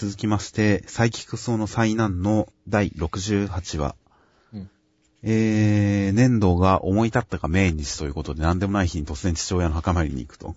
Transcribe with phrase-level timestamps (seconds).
[0.00, 3.96] 続きまして、サイキクソの災難の第68話。
[4.54, 4.70] うん
[5.22, 10.56] えー、粘土が思い立ったか命日ということで、何でもない日に突然父親の墓参りに行くと。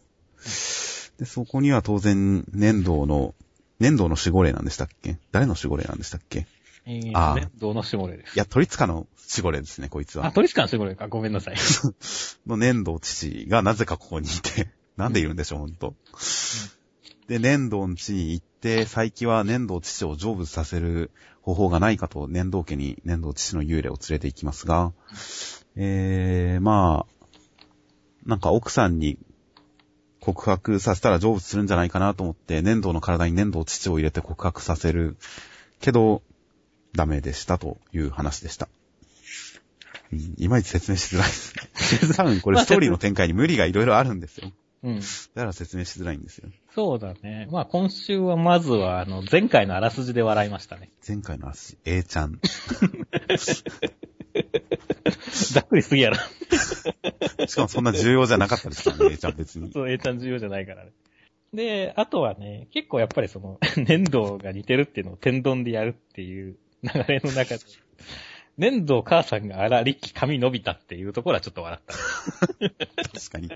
[1.19, 3.35] で、そこには当然、粘土の、
[3.81, 5.17] 粘土の守護霊なんでしたっけ？
[5.33, 6.47] 誰の守護霊なんでしたっけ？
[6.85, 8.35] えー、あーね、どの守護霊です。
[8.37, 10.31] いや、鳥塚の守護霊ですね、こいつあ、は。
[10.31, 11.09] 鳥塚の守護霊か。
[11.09, 11.55] ごめんなさい。
[12.47, 15.95] の粘土父がなぜかここにいて、なんでいるんでしょう、ほんと。
[17.27, 24.93] で、粘土の地に行って、最近は粘土父を成仏させる方法がないかと、粘土家に粘土父の幽霊を連れて行きますが、
[25.75, 27.25] えー、まあ、
[28.25, 29.17] なんか奥さんに
[30.19, 35.17] 告白させたら成仏するんじゃないかなと思って、粘土の体に粘土父を入れて告白させる
[35.81, 36.21] けど、
[36.93, 38.69] ダメでしたという話でした。
[40.37, 41.55] いまいち説明しづらいです
[42.07, 42.13] ね。
[42.15, 44.51] 多分これストーリーの展開に無理がいろいろあるんですよ。
[44.83, 44.99] うん。
[44.99, 45.05] だ
[45.35, 46.49] から説明しづらいんですよ。
[46.75, 47.47] そうだね。
[47.51, 50.91] まあ今週はまずは、あの、前回のあらすじで笑いましたね。
[51.07, 52.39] 前回の話、A ちゃん。
[55.53, 56.17] ざっくりすぎやろ。
[57.47, 59.71] しかもそんな重要じゃなかったですからね、A ちゃん別に。
[59.71, 60.91] そう、A ちゃん重要じゃないからね。
[61.53, 67.63] で、あとはね、結構やっぱりその、 粘土が似てるっていうのを天丼でやるっていう流れの中で、
[68.57, 71.95] 粘土母さんが荒りき髪伸びたっていうところはちょっと笑った。
[73.19, 73.51] 確かに。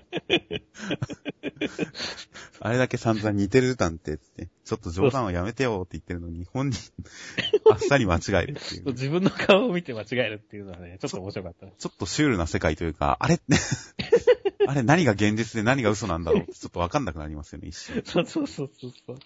[2.60, 6.92] あれだけ散々似てるなんてって、ちょっと冗談はやめてよって言ってるのに、本人、
[7.70, 8.86] あっさり間違えるっていう。
[8.86, 11.66] 自分の顔を見て間違えるっていうのはね、ちょっと面白かった。
[11.66, 13.40] ちょっとシュールな世界というか、あれ
[14.66, 18.02] あれ何が現実で何が嘘なんだろうってちょっとわかんなくなりますよね、一瞬。
[18.04, 19.18] そうそうそうそう。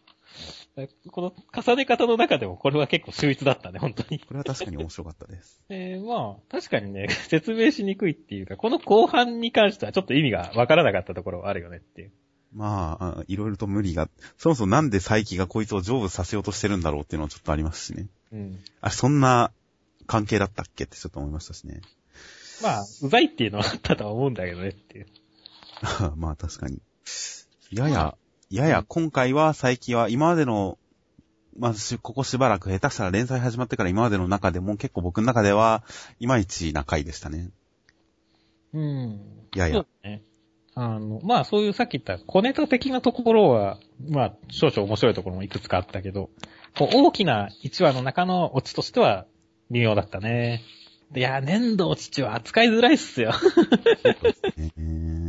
[1.10, 4.20] この重ね方の中でもこれは結構秀逸だったね、本当に。
[4.20, 5.62] これは確かに面白かったです。
[5.68, 12.12] えー、まあ、確かにね、 説明しにくいっていうか、この後半に関してはちょっと意味がわからなかったところはあるよねっていう。
[12.54, 18.08] まああ、いろいろと無理が、そもそもなんで佐伯がこいつを成仏させようとしてるんだろうっていうのはちょっとありますしね。
[18.32, 18.58] うん。
[18.80, 19.52] あ、そんな
[20.06, 21.80] 関係だったっけってちょっと思いましたしね。
[22.62, 25.06] まあ、うざいっていうのはあったとは思うんだけどねっていう。
[26.16, 26.80] まあ確かに。
[27.70, 28.16] やや、
[28.52, 30.78] やや今回は佐伯は今までの、
[31.58, 35.82] まあしここしばらく下手したら連載始まってから今までの中でも結構僕の中では、
[36.20, 37.48] いまいちな回でしたね。
[38.74, 39.20] うん。
[39.54, 40.22] ややそうだね。
[40.74, 46.28] あの、まあそういうさっき言った小ネタ的なところは、まあ少々面白いところもいくつかあったけど、
[46.76, 49.24] こう大きな1話の中のオチとしては
[49.70, 50.62] 微妙だったね。
[51.14, 53.32] いや、粘土父は扱いづらいっすよ。
[54.58, 55.21] えー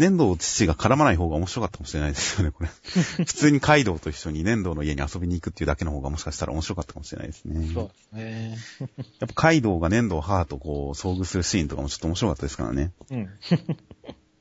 [0.00, 2.70] 粘土を父が絡まない方が面白かったかもしれないですよね、これ。
[2.90, 7.70] 普通にカイドウと一緒に粘土の家に遊びに行くっていうだけの方がもしかしたら面白かったかもしれないですね。
[7.74, 8.58] そうですね。
[9.20, 12.92] やっぱカイドウが粘土を母とこう遭遇するシーンとかもちょっと面白かったですからね。
[13.10, 13.28] うん。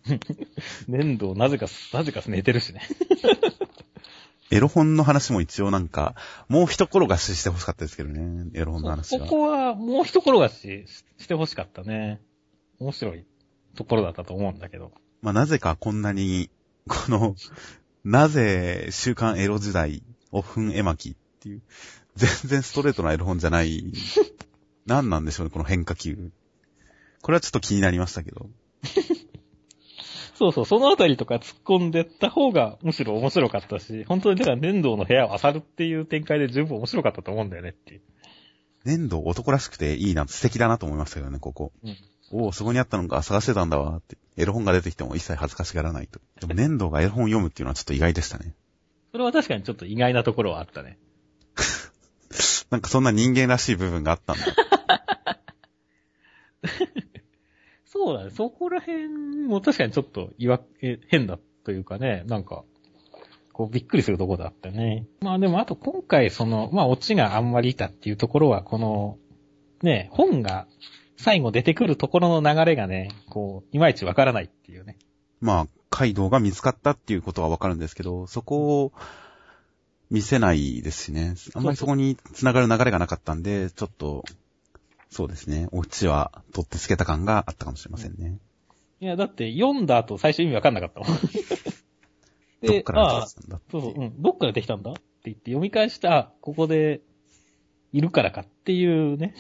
[0.88, 2.82] 粘土なぜか、なぜか寝てるしね。
[4.52, 6.16] エロ本の話も一応なんか、
[6.48, 9.28] もう一転がししてほしかったですけどね、エロ本の話は。
[9.28, 10.86] ここはもう一転がし
[11.18, 12.22] してほしかったね。
[12.80, 13.26] 面白い
[13.76, 14.92] ところだったと思うんだけど。
[15.22, 16.50] まあ、なぜかこんなに、
[16.88, 17.36] この、
[18.04, 21.62] なぜ週刊エロ時代、オフン絵巻っていう、
[22.16, 23.84] 全然ストレートなエロ本じゃない、
[24.86, 26.32] 何なんでしょうね、この変化球。
[27.22, 28.50] これはちょっと気になりましたけど。
[30.36, 38.02] そうそう、そのあたりとか突っ込んでった方がむしろ面白かったし、本当にだから粘土の部屋を漁るっていう展開で十分面白かったと思うんだよねっていう。
[38.86, 41.74] 粘土男らしくていいな、素敵だなと思いましたけどね、ここ。
[41.84, 41.98] うん
[42.32, 44.18] おお、そこにあったのか、探してたんだわ、って。
[44.38, 46.20] エロ本が出てきても一切恥ずかしがらないと。
[46.40, 48.54] でも粘土がエロ本読むっていうのはちょっと意外でしたね。
[49.12, 50.98] それは確かにちょっと意外なところはあったね。
[52.70, 54.44] なんかそんな人間らしい部分があったんだ。
[57.86, 58.30] そうだね。
[58.30, 59.10] そこら辺
[59.48, 62.64] も確かにちょっと違和、え変だというかね、なんか、
[63.52, 65.06] こうびっくりするところだったね。
[65.22, 69.18] まあでもあと今回その、まあオチがあんまりいたっていうところは、この、
[69.82, 70.68] ね、本が
[71.20, 74.98] 最後出てくるところの流れがね、こう、いまいちわからないっていうね。
[75.42, 78.94] まあ、カイドウが見つかったっていうことはわかるんですけど、そこを
[80.10, 81.36] 見せないですしね。
[81.56, 84.24] あんまりそこに繋がる流れがなかったんで、ちょっと、
[85.10, 85.68] そうですね。
[85.74, 88.38] オチは取ってつけた感があったかもしれませんね。
[89.02, 91.10] いや、だって読んだ後最初意味わかんなかったもん。
[92.66, 94.22] どっからああ出てきたんだそうそう、うん。
[94.22, 97.02] どっからできたんだって言って読み返した、あここで、
[97.92, 99.36] いるからかっていうね。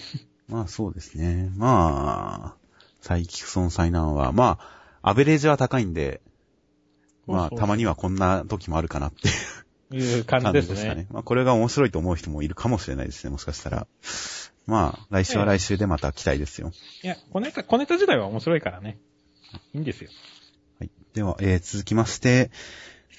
[0.49, 1.51] まあそうですね。
[1.55, 2.69] まあ、
[3.01, 4.57] サイキクソン災難は、ま
[5.01, 6.21] あ、アベレージは高いんで、
[7.27, 11.07] まあ、たまにはこんな時もあるかなっていう感じ感ですたね。
[11.11, 13.87] まあ、これが面白いと思う人もいるかもしれないですね、もしかしたら。
[14.65, 16.71] まあ、来週は来週でまた期待ですよ。
[17.03, 18.99] いや、小ネタ、小ネタ自体は面白いからね。
[19.73, 20.09] いいんですよ。
[20.79, 20.91] はい。
[21.13, 22.51] では、えー続きまして、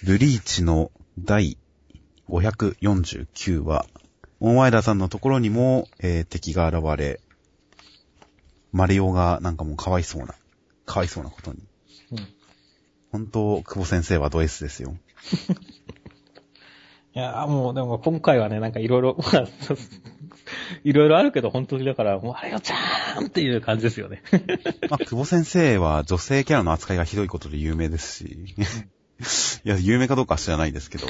[0.04, 1.56] ブリーチの第
[2.28, 3.86] 549話。
[4.40, 7.20] 大前田さんのところにも、えー敵が現れ、
[8.72, 10.34] マリオがなんかもうかわいそうな、
[10.86, 11.58] かわいそうなことに。
[12.12, 12.18] うん。
[13.12, 14.96] 本当、久保先生はド S ですよ。
[17.12, 19.18] いやーもう、でも今回はね、なんかいろいろ、
[20.84, 24.22] いろいろあるけど、本当にだから、もうあれよちゃーんっていう感じですよね。
[24.88, 28.54] まあ、久保先生は女性キャラの扱いがひどいことで有名ですし、
[29.64, 31.06] いや、有名かどうかは知らないですけど、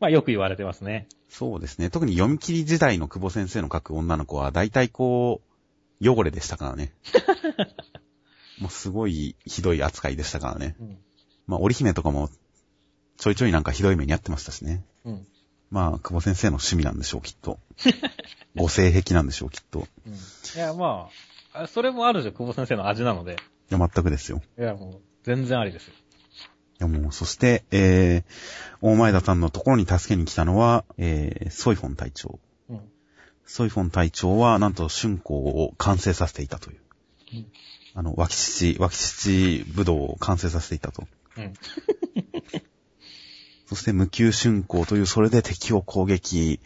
[0.00, 1.06] まあよく言われてますね。
[1.36, 1.90] そうですね。
[1.90, 5.42] 特に読み切り時代の久保先生の書く女の子は、大体こ
[6.00, 6.94] う、汚れでしたからね。
[8.58, 10.76] もうすごいひどい扱いでしたからね。
[10.80, 10.98] うん。
[11.46, 12.30] まあ、織姫とかも、
[13.18, 14.82] ちょいちょいなんかひどい目にあってましたしね。
[15.04, 15.26] うん。
[15.70, 17.60] まあ、久保先生の趣味なんでしょう、きっと。
[18.56, 19.86] ご性癖なんでしょう、きっと。
[20.06, 20.14] うん。
[20.14, 20.16] い
[20.56, 21.10] や、ま
[21.52, 23.36] あ、あそれもあるじゃん、久保先生の味なので。
[23.70, 24.40] いや、全くですよ。
[24.58, 25.94] いや、もう、全然ありですよ。
[26.78, 28.24] いや、もう、そして、えー、
[28.80, 32.38] 大前田さんのところに助けに来たのは、えー、ソイフォン隊長。
[32.68, 32.80] うん。
[33.46, 36.80] ソイフォン隊長は、なんと、春光を完成させていたという。
[37.34, 37.46] うん
[37.98, 41.08] あの、脇父、脇父武道を完成させていたと。
[41.38, 41.54] うん。
[43.66, 46.60] そして、無給春光という、それで敵を攻撃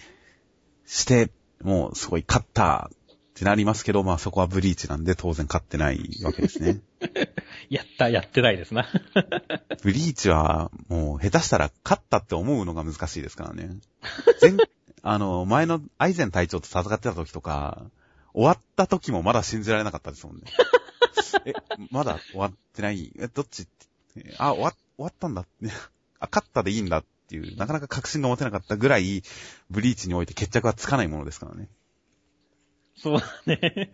[0.86, 1.30] して、
[1.62, 2.96] もう、すごい勝ったっ
[3.34, 6.80] てなりますけど、まあ、そこはブリーチなんで、当然勝ってないわけですね。
[7.70, 8.86] やった、やってないですな。
[9.82, 13.70] ブリーチは、もう、下手したら勝ったって思うのが難しいですからね。
[14.42, 14.52] 前、
[15.02, 17.82] あの、前のアイゼン隊長と戦ってた時とか、
[18.32, 20.42] 終わった時もまだ信じられなかったですもんね。
[21.46, 21.52] え、
[21.90, 23.12] まだ終わってない？
[23.18, 23.66] え、どっち
[24.38, 25.50] あ、終わ、終わったんだって。
[26.18, 29.22] あ、勝ったでいいんだっていう、なかなか確信が持てなかったぐらい、
[29.70, 31.68] ブリーチにおいて決着はつかないものですからね。
[32.96, 33.90] そうだね。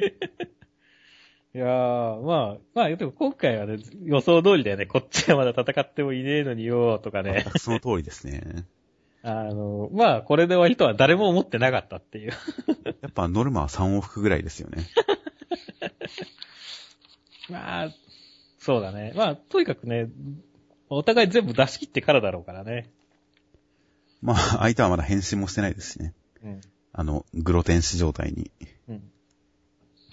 [1.56, 4.84] いやー、まあ、まあ、でも今回はね、予想通りだよね。
[4.84, 8.66] こっちはまだ戦ってもいねえのによ、とかねその通りですね。
[9.24, 12.32] あの、まあ、これで終わりとは誰も思ってなかったっていう。
[13.00, 14.84] やっぱノルマは3往復ぐらいですよね。
[17.48, 17.90] まあ、
[18.58, 19.14] そうだね。
[19.16, 20.10] まあ、とにかくね、
[20.90, 22.90] お互い全部出し切ってからだろうからね。
[24.20, 26.12] まあ、相手はまだ変身もしてないですしね。
[26.44, 26.60] うん。
[26.92, 28.50] あの、グロ天使状態に。
[28.88, 29.10] うん。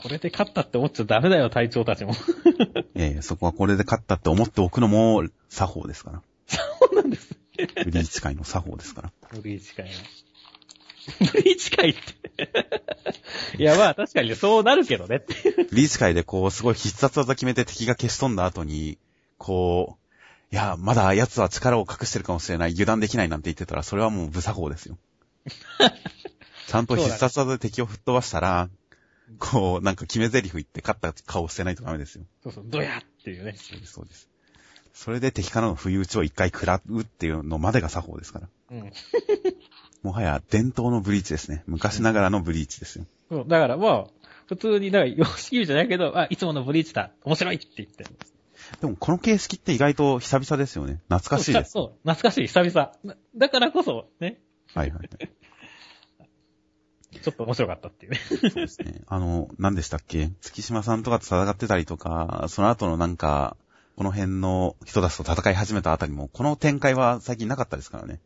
[0.03, 2.11] これで勝ったって思っちゃダメだよ、隊長たちも。
[2.93, 6.21] いやいや、そこはこれで勝ったって思っておくのも作法ですから。
[6.45, 6.59] そ
[6.91, 7.29] うなんです。
[7.55, 9.11] ブリーチ界の作法ですから。
[9.31, 9.91] ブリーチ界の。
[11.31, 13.57] ブリーチ界って。
[13.57, 15.69] いや、まあ確かにそうなるけどねっていう。
[15.69, 18.97] ブリーチ界でこう、すごい必殺技決めて敵が消し飛んだ後に、
[19.37, 19.97] こ
[20.51, 24.97] う、いや、まだ奴は力を隠してるかもしれない、油断できないなんて言ってたら、それはもう無作法ですよ。
[26.67, 28.69] ちゃんと必殺技で敵を吹っ飛ばしたら、
[29.39, 32.25] こう、なんか決め台詞言って勝った顔してないとダメですよ。
[32.43, 33.55] そうそう、ドヤっていうね。
[33.57, 34.29] そうです、そうです。
[34.93, 38.49] それで敵からの不意打ちを一回食らうっていうのまでが作法ですから。
[38.71, 38.91] うん。
[40.03, 41.63] もはや伝統のブリーチですね。
[41.65, 43.05] 昔ながらのブリーチですよ。
[43.29, 44.07] そう、だからまあ、
[44.47, 47.11] 普通に、だから、様式美じゃないけど、あ、いつものブリーチだ。
[47.23, 48.05] 面白いって言って。
[48.81, 51.01] でもこの形式って意外と久々ですよね。
[51.09, 51.71] 懐かしいです。
[51.71, 52.91] そう、懐かしい、久々。
[53.03, 54.39] なだからこそ、ね、
[54.73, 55.09] はいはい。
[57.21, 58.19] ちょっと面白かったっていうね。
[58.29, 59.01] そうですね。
[59.07, 60.31] あの、何でしたっけ？
[60.41, 63.57] 月島さんとかと戦ってたりとか、その後のなんか、
[63.95, 68.19] この辺の人たちと戦い始めたあたりも、この展開は最近なかったですからね。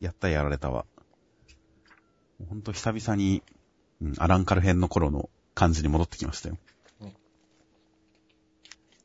[0.00, 0.84] やったやられたは。
[2.48, 3.42] ほんと久々に、
[4.00, 6.58] うん、アランカル編の頃の感じに戻ってきましたよ。
[7.00, 7.12] うん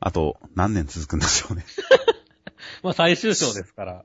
[0.00, 1.64] あと、何年続くんでしょうね。
[2.84, 4.04] まあ最終章ですから。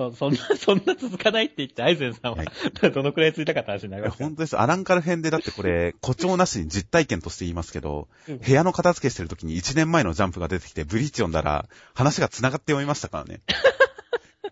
[0.00, 2.46] そ、 そんな、 そんな続かないって言って、アイゼンさんは、はい
[2.92, 4.58] どのくらい続いたかって話になりますか本当です。
[4.58, 13.42] アランカル編でだってこれ、誇張なしに実体験として言いますけど、うん部屋の片付けしてる時に1年前のジャンプが出てきて、ブリーチ読んだら、話が繋がって読みましたからね。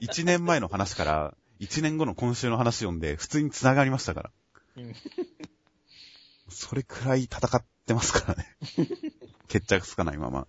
[0.01, 4.31] 1年前の話から、1年後の今週の話読んで、普通に繋がりましたから。
[4.77, 4.95] うん
[6.51, 8.57] それくらい戦ってますからね。
[9.49, 10.47] 決着つかないまま。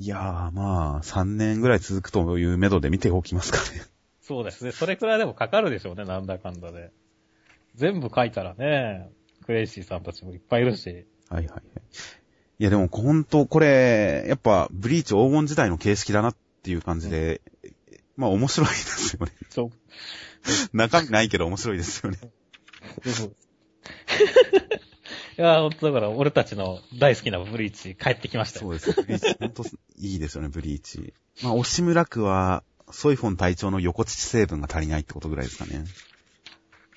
[0.00, 3.82] いやー、まあ、3年ぐらい続くという目処で見ておきますかね。
[4.22, 4.72] そうですね。
[4.72, 6.90] それくらいでもかかるでしょうね、なんだかんだで。
[7.74, 9.10] 全部書いたらね、
[9.44, 11.04] クレイシーさんたちもいっぱいいるし。
[11.28, 11.62] はいはいはい。
[12.58, 17.42] いやでもほんとこれ、やっぱブリーチ黄金時代の形式だなっていう感じで、
[18.16, 19.32] まあ面白いですよね。
[19.50, 19.70] そう。
[20.72, 22.18] 中身ないけど面白いですよね。
[25.40, 28.66] いや、ほんとだから俺たちの大好きなブリーチ帰ってきましたよ。
[28.66, 28.92] そうです。
[28.92, 29.64] ブリーチ、ほんと
[29.96, 31.14] いいですよね、ブリーチ。
[31.42, 35.86] まあ、押村区は、ソイフォン隊長の横乳成分が足りないってことぐらいですかね。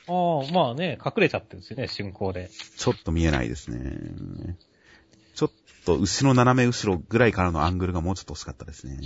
[0.08, 2.50] ああ、まあね、隠れちゃってるんですよね、進行で。
[2.78, 3.98] ちょっと見えないですね。
[5.36, 5.52] ちょっ
[5.86, 9.00] と、後ろ斜め後ろぐらいからのアングルがもうちょっと欲しかったですね。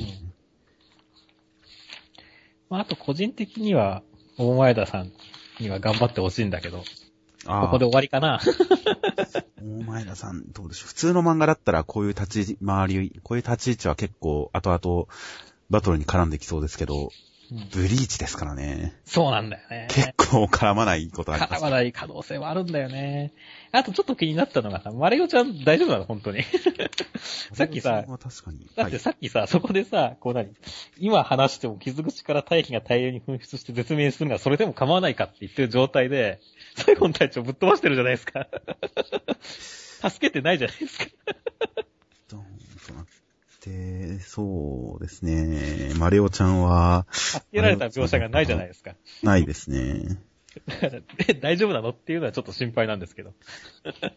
[2.71, 4.01] まあ、あと個人的には、
[4.39, 5.11] 大前田さん
[5.59, 7.06] には頑張ってほしいんだけど、あ
[7.45, 8.39] ここで終わりかな。
[9.61, 10.87] 大前田さん、どうでしょう。
[10.87, 15.05] 普通の漫画だったらこういう立ち回り、こういう立ち位置は結構後々
[15.69, 17.09] バトルに絡んできそうですけど、うん
[17.73, 18.93] ブリーチですからね。
[19.05, 19.87] そうなんだよね。
[19.89, 21.53] 結構絡まないことあります。
[21.53, 23.33] 絡まない可能性はあるんだよね。
[23.71, 26.03] あとちょっと気になったのがさ、マリオちゃん大丈夫なの？
[26.03, 26.43] 本当に。
[27.53, 28.59] さっきさ確かに。
[28.59, 30.49] だってはいさっきさ、そこでさ、こう何
[30.99, 36.41] 今話しても傷口から大気が大量に噴出して絶命するのがそれでも構わないかって言ってる状態で、
[36.77, 38.47] 最後の隊長ぶっ飛ばしてるじゃないですか。
[40.09, 41.05] 助けてないじゃないですか。
[42.29, 42.43] どーん
[42.87, 43.05] となっ
[43.61, 45.93] て、そうですね。
[45.97, 48.95] マリオちゃんは、助けられた描写がないじゃないですか。
[49.23, 50.21] ないですね。
[51.41, 53.33] 大丈夫なのっていうのはちょっと心配なんですけど。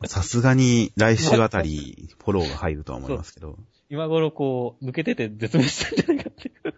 [0.05, 3.59] さすがに来週あたり、フォローが入るとは思いますけど。
[3.89, 6.75] 今頃こう、抜けてて絶命したんじゃないかっていう。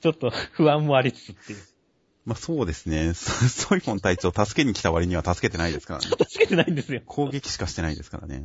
[0.00, 1.58] ちょっと不安もありつつっていう。
[2.24, 3.12] まあそうですね。
[3.14, 6.06] ソ ソイモン隊長助けに来た割には助けてないですからね。
[6.28, 7.02] 助けてないんですよ。
[7.04, 8.44] 攻撃しかしてないですからね。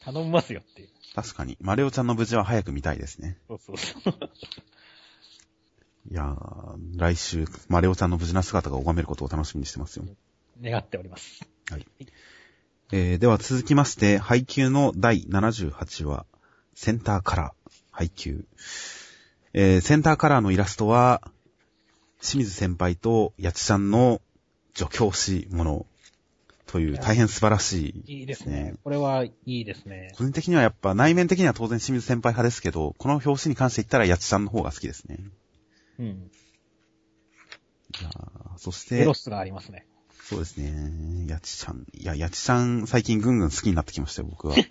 [0.00, 0.88] 頼みますよっていう。
[1.14, 1.56] 確かに。
[1.60, 3.38] マリオちゃんの無事は早く見たいですね。
[3.46, 4.30] そうそうそう。
[6.10, 10.06] いやー、来週、マリオちゃんの無事な姿が拝めることを楽しみにしてますよ。
[10.62, 11.46] 願っております。
[12.90, 16.24] えー、では続きまして、配給の第78話、
[16.74, 18.46] センターカラー、配給。
[19.54, 21.22] えー、センターカラーのイラストは、
[22.20, 24.20] 清水先輩と八千ちゃんの
[24.74, 25.86] 助教師もの
[26.66, 28.18] という大変素晴らしい。
[28.18, 28.74] いいですね。
[28.84, 30.12] これはいいですね。
[30.16, 35.18] 個人的にはやっぱ内面的には当然清水先輩派ですけど、この表紙に関して言ったら八千ちゃんの方が好きですね。
[35.98, 36.30] うん。
[38.58, 39.86] そしてエロ、スがありますね。
[40.22, 41.26] そうですね。
[41.26, 41.86] やちちゃん。
[41.94, 44.56] いや、やちちゃん最近ぐんぐん好きになってきましたよ、僕は。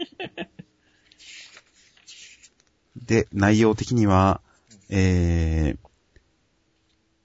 [2.95, 4.41] で、内容的には、
[4.89, 5.89] えー、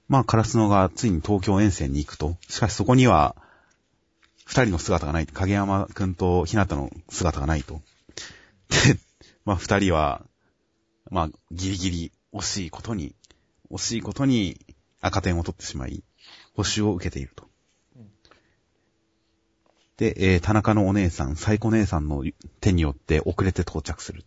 [0.07, 2.37] まあ、カラスノがついに東京遠征に行くと。
[2.47, 3.35] しかしそこには、
[4.45, 5.27] 二人の姿がない。
[5.27, 7.81] 影山くんと日向の姿がないと。
[8.69, 8.99] で、
[9.45, 10.21] まあ、二人は、
[11.09, 13.15] まあ、ギリギリ惜しいことに、
[13.71, 14.59] 惜しいことに
[15.01, 16.03] 赤点を取ってしまい、
[16.55, 17.47] 補修を受けていると。
[19.97, 22.23] で、えー田中のお姉さん、サイコ姉さんの
[22.59, 24.25] 手によって遅れて到着する。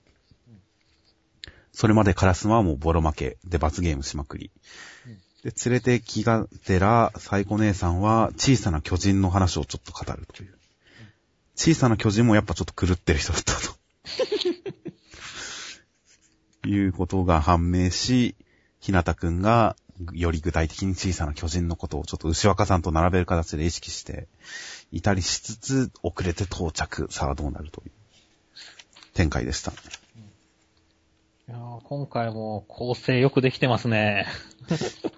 [1.76, 4.50] それまでカラスマはもうボロ負けで罰ゲームしまくり。
[5.45, 10.59] で、連れて気がてら、サイコ姉さんは小さな巨人の話をちょっと語るという。
[11.54, 13.76] 小さな巨人もやっぱちょっと狂ってる人だったと。
[16.66, 18.37] いうことが判明し、
[18.80, 19.76] ひなたくんが
[20.14, 24.28] より具体的に小さな巨人のことをちょっと牛若さんと並べる形で意識して
[24.92, 27.06] いたりしつつ、遅れて到着。
[27.11, 27.90] さあどうなるという
[29.12, 29.75] 展開でした。
[31.49, 34.26] いやー今回も構成よくできてますね。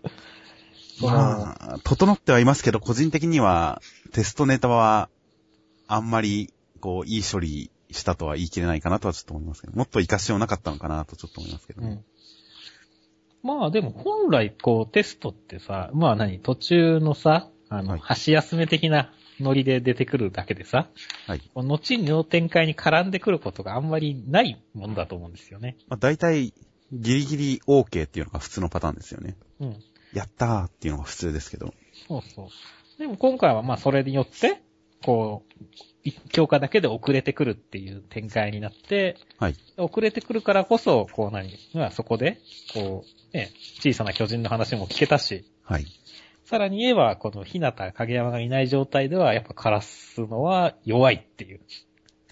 [1.00, 3.80] まあ、整ってはいますけど、個人的には
[4.12, 5.08] テストネタは
[5.86, 12.04] あんまりこう、いい処理したとは言い切れないかなとはちょっと思いますけど、もっと活かしようなかったのかなとちょっと思いますけど、うん。
[13.42, 20.88] まあでも本来こうテストってさ、まあ何、途中のさ、あの、はい箸休め的なノリで出てくるだけでさ、
[21.26, 21.42] はい。
[21.54, 21.62] 後
[21.98, 25.76] の展開に絡んでくることがあんまりないものだと思うんですよね。
[25.88, 26.52] まあ大体、
[26.92, 29.36] ギリギリ OK っていうのが普通のパターンですよね。
[29.60, 29.76] うん。
[30.14, 31.74] やったーっていうのが普通ですけど。
[32.08, 32.48] そうそう。
[32.98, 34.62] でも今回はまあそれによって、
[35.04, 35.64] こう、
[36.02, 39.56] 一強化だけで遅れてくるっていう展開になって、はい。
[39.76, 42.38] 遅れてくるからこそ、こう何、まあそこで、
[42.72, 45.86] こう、ね、小さな巨人の話も聞けたし、はい。
[46.48, 51.60] さらに言えば、この日向影山がいない状態では、やっぱカラスのは弱いっていう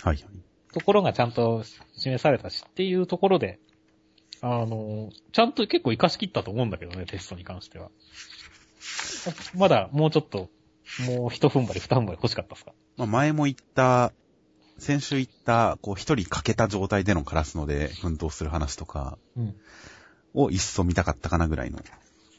[0.03, 0.25] はい。
[0.73, 1.65] ところがちゃんと
[1.99, 3.59] 示されたしっていうところで、
[4.41, 7.91] あの、ちゃんと結構活かし切ったと思うんだけどね、テストに関しては。
[9.55, 10.49] まだもうちょっと、
[11.07, 12.73] もう一踏ん張り二踏ん張り欲しかったですか？
[12.97, 14.15] まあ前も言った、
[14.79, 19.57] 先週言った、こう一人欠けた状態でのカラスので奮闘する話とかうん。
[20.33, 21.81] を一層見たかったかなぐらいの。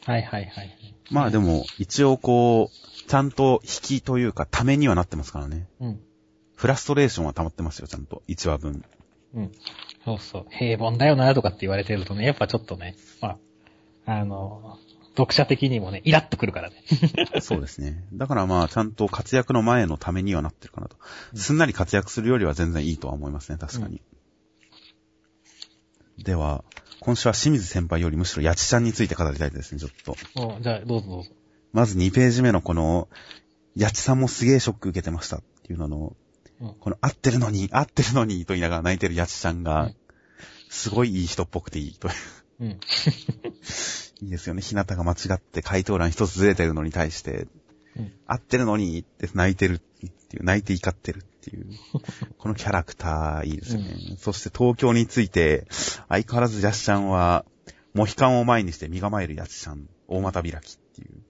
[0.08, 0.96] はいはいはい。
[1.12, 5.68] まあでも、一応こう、ちゃんと引きというか、ためにはなってますからね。
[5.82, 6.00] うん。
[6.56, 8.24] フラストレーションは溜まってますよ、ちゃんと。
[8.30, 8.86] 1話分。
[9.34, 9.52] うん。
[10.06, 10.46] そうそう。
[10.50, 13.38] 平凡だよなとかって言われてるとね、やっぱちょっとね、ま
[14.06, 14.78] あ、あの、
[15.18, 16.82] 読者的にもね、イラッとくるからね。
[17.42, 18.06] そうですね。
[18.14, 20.96] だからまあ、ちゃんと活躍の前のためにはなってるかなと。
[21.34, 24.02] うんすんなり活躍するよりは全然いいとは思いますね、確かに。
[26.18, 26.64] では、
[27.00, 30.16] 今週は清水先輩よりむしろ八千ちゃんについて語りたいですね、ちょっと。
[30.36, 31.30] おじゃあ、どうぞどうぞ。
[31.74, 33.08] まず2ページ目のこの、
[33.78, 36.16] 八千さんもすげえショック受けてましたっていうのの、
[36.60, 39.96] うんこの合ってるのに、合ってるのにと言いながら泣いてる八千ちゃんがうん、
[40.70, 42.14] すごいいい人っぽくていいという。
[42.62, 42.70] うん。
[44.22, 44.64] いいですよね。
[44.64, 47.48] ひなたが間違って回答欄一つずれてるのに対して、
[47.96, 50.06] うん合ってるのにって泣いてるって
[50.38, 51.68] いう、泣いて怒ってるっていう、
[52.38, 53.96] このキャラクターいいですよね。
[54.20, 55.66] そして東京について、
[56.10, 57.46] 相変わらずヤシちゃんは、
[57.94, 61.24] モヒカンを前にして身構えるヤシちゃん、大股開きっていう。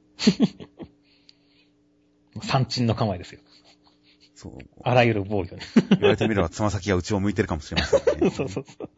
[2.43, 3.41] 三鎮の構えですよ。
[4.35, 4.57] そう。
[4.83, 5.61] あらゆる防御に。
[5.91, 8.29] 言われてみればつま先が内を向いてるかもしれませんね。
[8.29, 8.89] そうそうそう。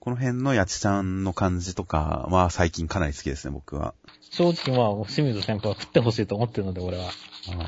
[0.00, 3.94] この辺のヤチちゃんの感じとかは最近かなり好きですね、僕は。
[4.32, 7.10] 正直まあ、清水先輩は食ってほしいと思ってるので、俺は。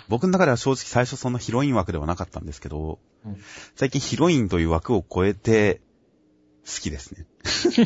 [0.08, 3.36] 僕の中では正直最初そんなヒロイン枠ではなかったんですけど、うん
[3.74, 5.80] 最近ヒロインという枠を超えて
[6.66, 7.26] 好きですね。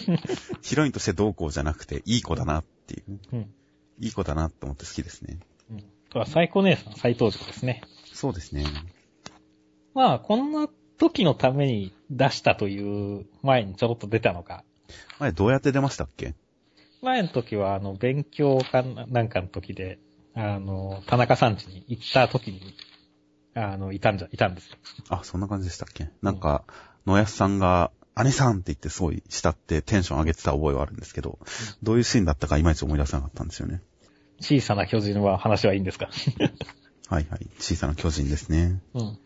[0.63, 3.19] ヒロインとしてどうこうじゃなくていい子だなっていう。
[3.33, 3.55] うん。
[4.01, 5.39] いい子だなって思って好きですね。
[5.71, 5.85] うん。
[6.11, 7.83] とは、最高姉さん再登場ですね。
[8.13, 8.65] そうですね。
[9.95, 10.69] まあ、こんな
[10.99, 14.65] 時のために出したという前にちょろっと出たのか。
[15.19, 16.35] 前どうやって出ましたっけ？
[17.03, 19.99] 前の時は、あの、勉強かななんかの時で、
[20.35, 22.75] あの、田中さん家に行った時に、
[23.55, 24.77] あの、いたんじゃ、いたんですよ。
[25.09, 26.11] あ、そんな感じでしたっけ？
[26.23, 26.65] なんか、
[27.07, 27.91] 野安さんが、
[28.25, 31.39] 姉さんって言ってすごい慕ってテンション上げてた覚えはあるんですけど、
[31.83, 33.81] どういうシーンだったかいまいち思い出せなかったんですよね。
[34.41, 36.11] 小さな巨人は話はいいんですか？
[37.09, 37.49] はいはい。
[37.61, 38.81] 小さな巨人ですね。
[38.95, 39.19] うん。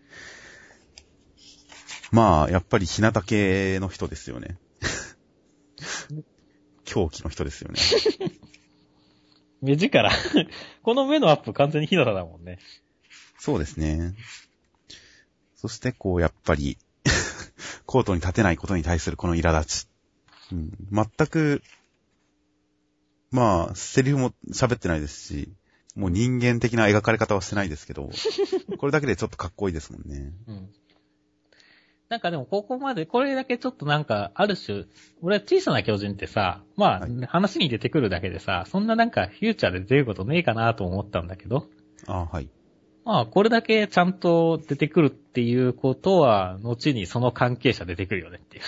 [2.12, 4.58] まあ、やっぱり日向系の人ですよね。
[6.92, 7.80] 狂気の人ですよね。
[9.62, 10.10] 目力。
[10.82, 12.58] この目のアップ完全に日向だもんね。
[13.38, 14.14] そうですね。
[15.56, 16.76] そして、こう、やっぱり、
[17.86, 19.88] コートに立てないことに対するこの苛立ち。
[20.52, 21.62] うん、全く、
[23.30, 25.52] まあ、セリフも喋ってないですし、
[25.94, 28.10] もう人間的な描かれ方はしてないですけど、
[28.76, 30.32] これだけでちょっとかっこいいですもんね。
[30.46, 30.72] うん。
[32.12, 34.84] なんかでもここまで、これだけちょっとなんか、ある種、
[35.22, 41.68] 俺は小さな巨人ってさ、まあ、はい話に出てくるだけでさ、そんななんかフューチャーで出ることねえかなと思ったんだけど、
[42.06, 42.50] あはい。
[43.06, 48.62] まあ、これだけちゃんと出てくるっていうことは、後にその関係者出てくるよねっていう。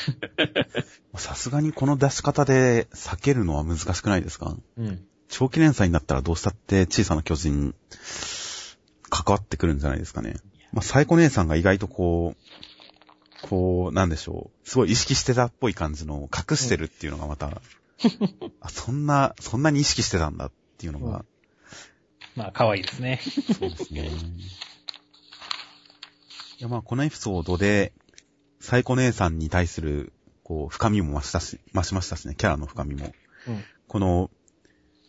[1.19, 4.57] さすがにこの出し方で避けるのは難しくないですか？
[4.79, 5.05] うん。
[5.29, 7.75] 長期連載になったらどうしたって小さな巨人、
[9.11, 10.37] 関わってくるんじゃないですかね。
[10.73, 12.74] まあ、サイコ姉さんが意外とこう、
[13.49, 14.69] こう、なんでしょう。
[14.69, 17.61] すごい意識してたっぽい感じの、隠してるっていうのがまた、
[18.61, 21.25] あ、そんな、そんなに意識してたんだっていうのが、
[22.37, 23.21] まあ、可愛いですね。
[23.59, 24.09] そうですね。
[26.59, 27.93] いや、まあ、このエピソードで、
[28.61, 33.13] サイコ姉さんに対する、こう、深みも増したし、増しましたしね、キャラの深みも。
[33.47, 33.65] うん。
[33.87, 34.31] この、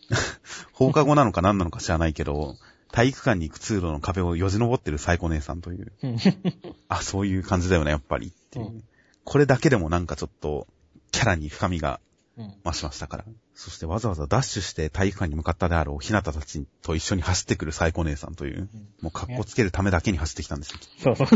[0.72, 2.56] 放課後なのか何なのか知らないけど、
[2.92, 6.16] 体育館に行く通路の壁をよじ登ってるサイコ姉さんという、うん。
[6.88, 8.66] あ、そういう感じだよね、やっぱりっていう。
[8.66, 8.84] うん
[9.28, 10.68] これだけでもなんかちょっと、
[11.10, 11.98] キャラに深みが
[12.38, 12.54] うん。
[12.64, 13.24] 増しましたから。
[13.54, 18.68] そしてわざわざダッシュして体育館に向かったであろう、ひなたたちと一緒に走ってくるサイコ姉さんという、
[19.00, 20.78] もう格好つけるためだけに走ってきたんですよ。
[20.98, 21.28] そうそう。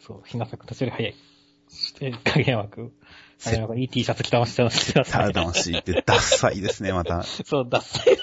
[0.00, 1.14] そう、ひなさく立ちより早い。
[1.68, 2.92] そして、影山くん。
[3.36, 5.04] せ影山くん、いい T シャツ着たましてますけど。
[5.08, 7.22] ただ魂ってダッサいですね、また。
[7.44, 8.16] そう、ダッサい。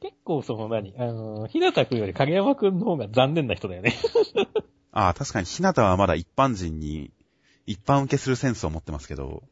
[0.00, 3.94] 結構その何あの、ひなたくんより影山くんの方が残念な人だよね。
[4.92, 7.10] ああ、確かにひなたはまだ一般人に、
[7.66, 9.42] 一般受けするセンスを持ってますけど、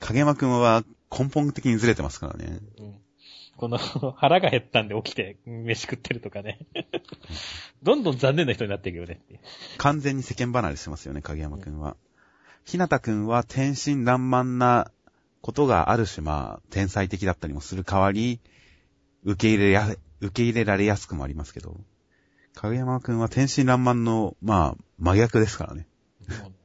[0.00, 2.58] 影山くんは根本的にずれてますからね。
[2.78, 2.94] うん
[3.56, 6.58] この腹が減ったんで起きて飯食ってるとかね。
[7.84, 9.20] どんどん残念な人になっていくよね。
[9.78, 11.96] 完全に世間離れしてますよね、影山くんは。
[12.64, 14.90] ひなたくんは天真爛漫な
[15.40, 18.40] ことがある種、まあ、天才的だったりもする代わり、
[19.24, 19.88] 受け入れや、
[20.24, 21.76] 受け入れられやすくもありますけど、
[22.54, 25.86] 影山くんは天真爛漫の、まあ、真逆ですからね。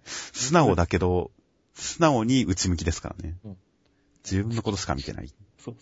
[0.03, 1.31] 素直だけど、
[1.73, 3.57] 素直に内向きですからねうん。
[4.23, 5.33] 自分のことしか見てない。
[5.57, 5.75] そう。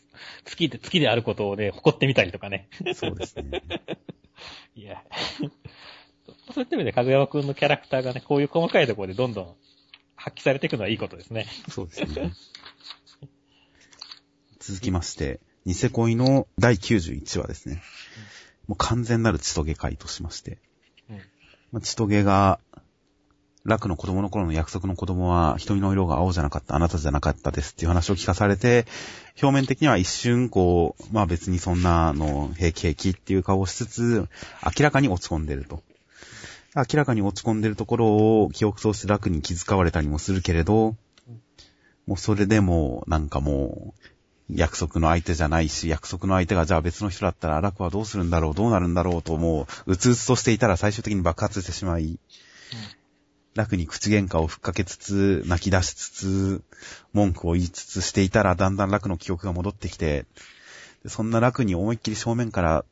[0.45, 2.67] 月で、月であることをね、誇ってみたりとかね。
[2.95, 3.61] そうですね。
[4.75, 5.03] いや。
[6.53, 9.55] そういった意味で、かぐやまくんのキャラクターがね、こういう細かいところでどんどん
[10.15, 11.45] 発揮されていくのはいいことですね。
[11.69, 12.33] そうですね。
[14.59, 17.83] 続きまして、ニセ恋の第91話ですね。
[18.69, 20.59] もう完全なる血トゲ回としまして。
[21.09, 21.17] うん
[21.73, 22.61] まあ、血トゲが、
[23.65, 28.85] 楽の子供の頃の約束の子供は瞳の色が青じゃなかった、あなたじゃなかったですっていう話を聞かされて、
[29.43, 34.29] 表面的には一瞬こう、まあ別にそんなの平気平気っていう顔をしつつ、
[34.63, 35.83] 明らかに落ち込んでると。
[36.77, 38.07] 明らかに落ち込んでるところ
[38.43, 40.95] を記憶喪失楽に気遣われたりもするけれど、
[42.05, 44.07] もうそれでも、なんかもう、
[44.49, 52.17] 約束の相手じゃないし、約束の相手がじゃあ別の人だったら楽はどうするんだろう、どうなるんだろうと、もう、うつうつとしていたら最終的に爆発してしまい、
[53.55, 56.61] 楽に口喧嘩をふっかけつつ、泣き出しつつ、
[57.11, 60.25] 文句を言いつつしていたら、だんだん楽の記憶が戻ってきて、
[61.05, 62.85] そんな楽に思いっきり正面から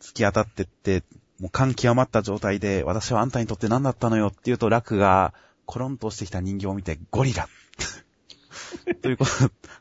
[0.00, 1.04] 突き当たってって、
[1.38, 5.34] もう感極まった状態で、私はあんたにとって何だったのよって言うと、楽が、
[5.66, 7.48] コロンとしてきた人形を見て、ゴリラ
[9.02, 9.26] というこ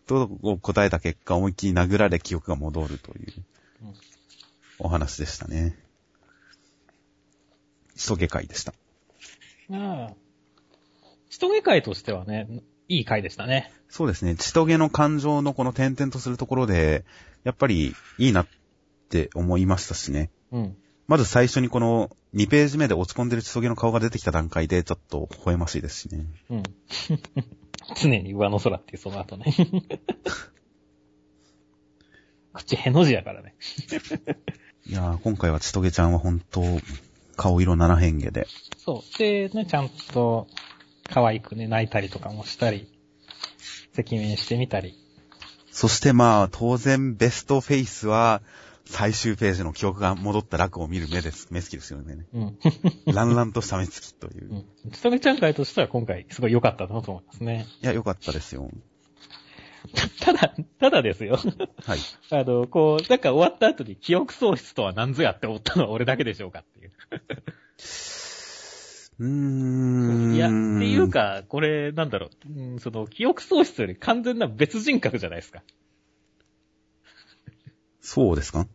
[0.06, 3.34] と を答えた結果、思いっきり殴られ記憶が戻るという、
[4.80, 5.78] お話でしたね。
[7.96, 8.74] しとげ会でした。
[9.72, 10.14] ああ。
[11.30, 13.72] しとげ会としてはね、いい回でしたね。
[13.90, 14.36] そうですね。
[14.36, 17.06] ちとげの感情のこの点々とするところで、
[17.44, 18.48] やっぱりいいなっ
[19.10, 20.30] て思いましたしね。
[20.52, 20.78] うん。
[21.08, 26.26] まず最初にこの2ページ目で落ち込んでるちとげの顔が出てきた段階でちょっと微笑ましいですしね。
[26.50, 26.64] うん。
[27.96, 29.46] 常に上の空っていうその後ね。
[32.54, 33.56] 口への字やからね。
[34.86, 36.64] いやー、今回はちとげちゃんは本当、
[37.38, 38.48] 顔色七変化で。
[38.78, 39.18] そう。
[39.18, 40.48] で、ね、ちゃんと、
[41.10, 42.88] 可愛くね、泣いたりとかもしたり、
[43.98, 44.98] 赤面してみたり。
[45.72, 48.42] そしてまあ、当然、ベストフェイスは、
[48.86, 51.48] 最終ページの記憶が戻った楽を見る目です。
[51.52, 52.26] 目つきですよね。
[52.34, 52.58] うん。
[53.06, 54.66] ランランとした目つきという。
[54.86, 54.92] うん。
[54.92, 57.68] つとめちゃん会としては今回すごい良かったなと思いますね。
[57.82, 58.70] いや、良かったですよ。
[60.20, 61.38] ただ、ただですよ。
[61.86, 62.00] はい。
[62.32, 66.92] あの、こう、なんか終わった後に記憶喪失とは何ぞやって思ったのは俺だけでしょうかっていう。
[69.20, 70.36] うーん。
[70.36, 70.56] いや、って
[70.88, 75.64] いうか、これ、なんだろう、うん、その、記憶喪失より完全な別人格じゃないですか。
[78.02, 78.68] そうですか？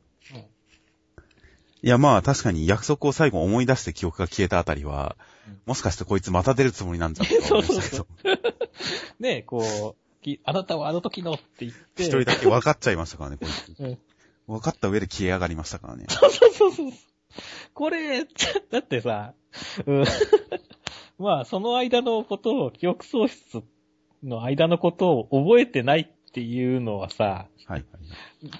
[1.82, 8.06] いや、まあ確かに約束を最後思い出して記憶が消えたあたりは、うん、もしかしてこいつまた出るつもりなんじゃないかそうそうそう。
[9.22, 12.02] ねえ、こう、あなたはあの時のって言って。
[12.02, 13.74] 一人だけ分かっちゃいましたからね、こいつ。
[13.78, 13.98] うん、
[14.48, 16.06] 分かった上で消え上がりましたからね。
[16.08, 16.92] そうそうそうそう。
[17.74, 18.24] これ、
[18.70, 19.34] だってさ、
[19.86, 20.04] うん、
[21.18, 23.62] まあ、その間のことを、記憶喪失
[24.24, 27.84] の間のことを覚えてないっていうのはさ、はい、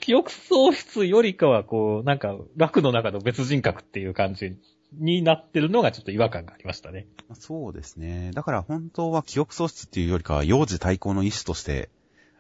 [0.01, 4.57] 記憶喪失よりかは、こう、なんか、楽の中の別人格っていう感じ
[4.95, 7.07] になってるのがちょっと違和感がありましたね。
[7.35, 8.31] そうですね。
[8.33, 11.91] だから本当は記憶喪失っていうよりかは、幼児対抗の意思として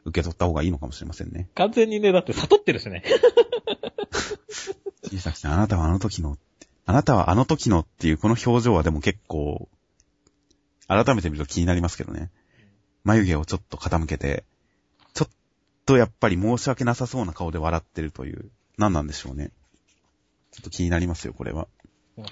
[0.06, 1.50] 受け取った方がいいのかもしれませんね。
[1.54, 3.02] 完全にね、だって悟ってるしね。
[5.04, 6.38] 小さくさん、あなたはあの時の、
[6.86, 9.68] あなたはあの時のっていうこの表情はでも結構、
[10.88, 12.30] 改めて見ると気になりますけどね。
[13.04, 14.44] 眉毛をちょっと傾けて、
[15.86, 19.52] とやっぱり申し訳なさそうな顔で笑ってるという、何なんでしょうね。
[20.50, 21.68] ちょっと気になりますよ、これは。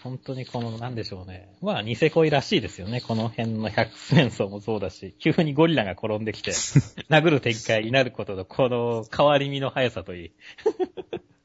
[0.02, 1.48] 本当にこの、なんでしょうね。
[1.60, 3.02] まあ、ニセ恋らしいですよね。
[3.02, 6.52] この辺の百戦争もそうだし、急にゴリラが転んできて、
[7.10, 10.26] 殴る展開になることの、この変わり身の速さといい。
[10.26, 10.30] い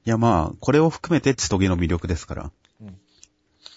[0.05, 2.51] やまあ、これを含めて血とげの魅力ですから。
[2.81, 2.97] うん、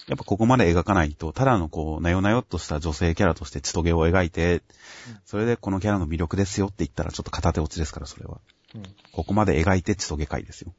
[0.09, 4.63] やっぱここまで描かないと、ただのこう、なよなよっとした女性キャラとして血とげを描いて、
[5.25, 8.41] それでこのキャラの魅力ですよって言ったらちょっと片手落ちですから、それは。
[8.75, 10.73] うん、ここまで描いて血とげ回ですよ。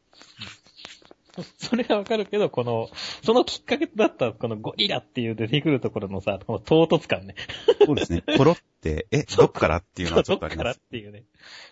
[1.57, 2.89] それはわかるけど、この、
[3.23, 7.35] そのきっかけだったこのゴリラっていう出てくるところのさ、この唐突感ね。
[7.85, 8.23] そうですね。
[8.37, 10.65] ポロって、え、どっからっていうのはちょっとあります。
[10.65, 11.23] どっからっていうね。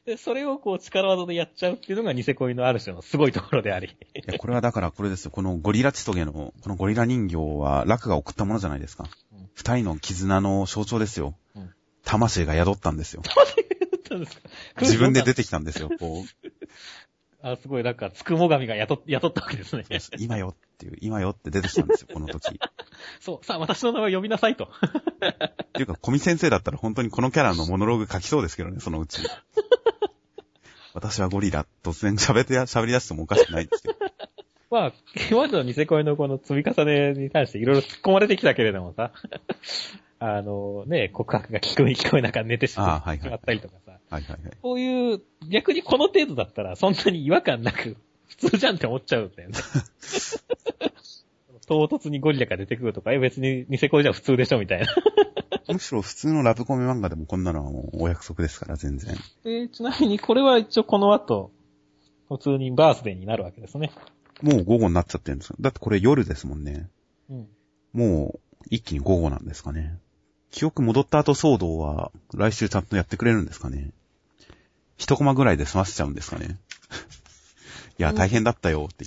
[0.05, 3.87] で、それをこう力技でやっちゃうっていうのがニセ恋のある種のすごいところであり。
[3.87, 5.31] いや、これはだからこれですよ。
[5.31, 9.09] このゴリラチトゲの、このゴリラ人形は、楽が送ったものじゃないですか。
[9.53, 11.35] 二、うん、人の絆の象徴ですよ。
[11.55, 11.71] うん、
[12.03, 13.21] 魂が宿ったんですよ。
[13.21, 14.49] 魂が宿ったんですか？
[14.81, 15.91] 自分で出てきたんですよ。
[15.99, 16.47] こう。
[17.43, 19.85] あ、すごい、なんか、つくも神が雇雇ったわけですね。
[20.19, 22.59] 今よっていう、今よって出てきたんですよ、 この時。
[23.19, 24.65] そう、さあ、私の名前呼びなさいと。
[25.25, 29.21] っていうか、小見先生だったら本当にこのキャラのモノローグ書きそうですけどね、そのうち。
[30.93, 33.95] 私はゴリラ、突然喋って、喋り出してもおかしくないですけど。
[34.69, 34.93] まあ、
[35.29, 39.11] 今までのニセ恋のこの積み重ねに対していろいろ突っ込まれてきたけれどもさ、
[40.23, 44.57] あのね、告白が聞こえ聞こえながら寝てしまったりとかさ、はいはいはい。
[44.61, 49.55] こういう、逆にこの程度だったら、そんなに違和感なく、普通じゃんって思っちゃうんだよね。
[51.65, 54.85] 唐突にゴリラが出てくるとか、え、別にニセ恋じゃ普通でしょみたいな。
[55.73, 59.15] むしろ普通のラブコメ漫画でもこんなのはもうお約束ですから、全然。
[59.43, 61.49] えー、ちなみにこれは一応この後、
[62.29, 63.89] 普通にバースデーになるわけですね。
[64.43, 66.87] もう午後になっちゃってるんですだってこれ夜ですもんね。
[67.27, 67.47] うん。
[67.93, 69.97] もう、一気に午後なんですかね。
[70.51, 73.91] 記憶戻った後騒動は、来週ちゃんとやってくれるんですかね。
[74.97, 76.57] 一コマぐらいで済ませちゃうんですかね。
[77.97, 79.05] いや、大変だったよって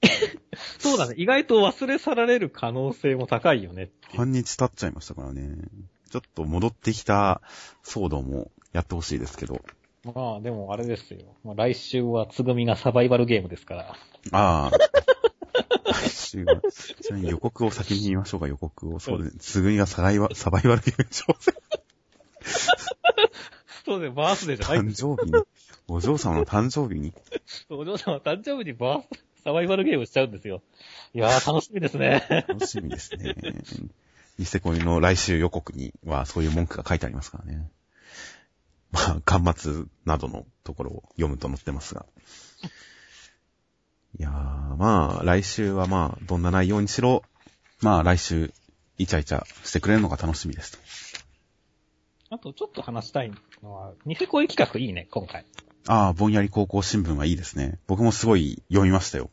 [0.00, 0.38] 言って。
[0.78, 1.14] そうだね。
[1.18, 5.56] 意外と忘れ去られる可能性も高いよね半日経っちゃいましたからね。
[6.10, 7.42] ちょっと戻ってきた
[7.84, 9.60] 騒動もやってほしいですけど。
[10.04, 11.20] まあ、でもあれですよ。
[11.44, 13.96] まあ、来週はつぐみがサバイバルゲームですから。
[14.32, 15.17] ああ。
[15.92, 16.60] 来週は、
[17.02, 18.98] ちなみに予告を先に言いましょうか、予告を。
[19.00, 19.40] そうですね。
[19.40, 21.54] つぐみがサバイバサバイバルゲーム挑戦。
[23.84, 25.16] そうですね、バースデーじゃないん誕。
[25.16, 25.42] 生日に、
[25.88, 27.14] お嬢様の誕生日に、
[27.70, 30.62] お嬢さんは誕生日にバース、サバイバルゲームしちゃうんですよ。
[31.14, 32.44] いやー、楽しみですね。
[32.48, 33.34] 楽しみですね。
[34.38, 37.70] ニセコイの来週予告にはそういう文句が書いてありますからね。
[38.92, 42.06] まあ、端末などのところを読むと載ってますが。
[44.16, 47.22] いやー、まあ、来週はまあ、どんな内容にしろ、
[47.82, 48.52] まあ、来週、
[48.96, 52.34] イチャイチャしてくれるのが楽しみですと。
[52.34, 55.44] あと、ちょっと話したいのは、ニセコイ企画いいね、今回。
[55.86, 57.78] ああ、ぼんやり高校新聞はいいですね。
[57.86, 59.30] 僕もすごい読みましたよ。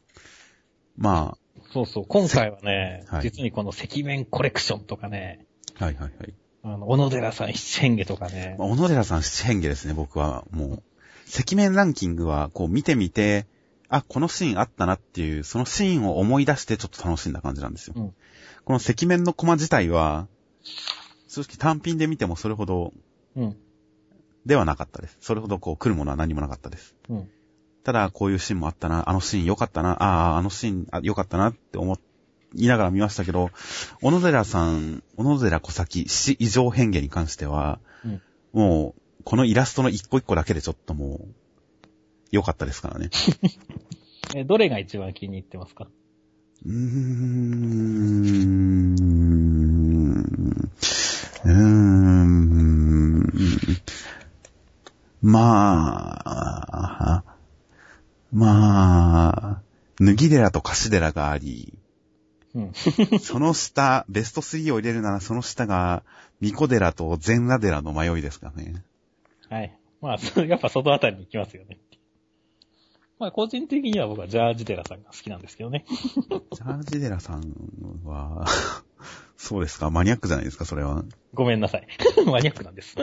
[0.97, 1.37] ま
[1.73, 5.45] そうそう、今回はね、はい実にこの赤面コレクションとかね、
[5.79, 6.33] あ、はいはいはい。
[6.63, 10.45] あの、小野寺さん七変化とかね、まあ小野寺さん七変化ですね、僕は。
[10.51, 10.83] もう、
[11.37, 13.47] 赤面ランキングは、こう見てみて、
[13.97, 17.93] あ、このシーンあったなっていう、そのシーンを思い出してちょっと楽しんだ感じなんですよ。
[17.97, 18.13] うん
[18.65, 20.27] この赤面のコマ自体は、
[21.27, 22.93] 正直単品で見てもそれほど
[23.35, 23.57] うん、
[24.45, 25.17] ではなかったです。
[25.21, 26.95] それほどこう来るものは何もなかったです。
[27.09, 27.29] うん、
[27.83, 31.99] ただ、こういうシーンもあったな、あのシーン良かったな、ああ、あのシーンあ良かったなって思
[32.55, 33.51] いながら見ましたけど、
[34.01, 38.21] 小野寺さん、小野寺小崎、死異常変化に関しては、うん
[38.53, 41.27] もう、このイラストの一個一個だけでちょっともう、
[42.35, 43.09] 良かったですからね。
[44.35, 45.87] え、どれが一番気に入ってますか？
[46.65, 48.95] うーん。
[51.45, 53.25] うーん。
[55.21, 57.23] まあ、
[58.31, 59.61] まあ、
[59.99, 61.73] 脱ぎ寺と貸し寺があり、
[62.53, 62.71] うん。
[63.19, 66.03] その下、ベスト3を入れるならその下が、
[66.41, 68.83] 巫女寺と全裸寺の迷いですかね。
[69.49, 69.77] はい。
[70.01, 71.77] まあ、そやっぱそのあたりに行きますよね。
[73.17, 75.85] まあ、個人的には僕はジャージデラさんが好きなんですけどね。
[75.89, 77.53] ジャージ寺さん
[78.03, 78.45] は、
[79.37, 81.05] そうですか、マニアックじゃないですか、それは。
[81.33, 81.87] ごめんなさい。
[82.27, 82.95] マニアックなんです。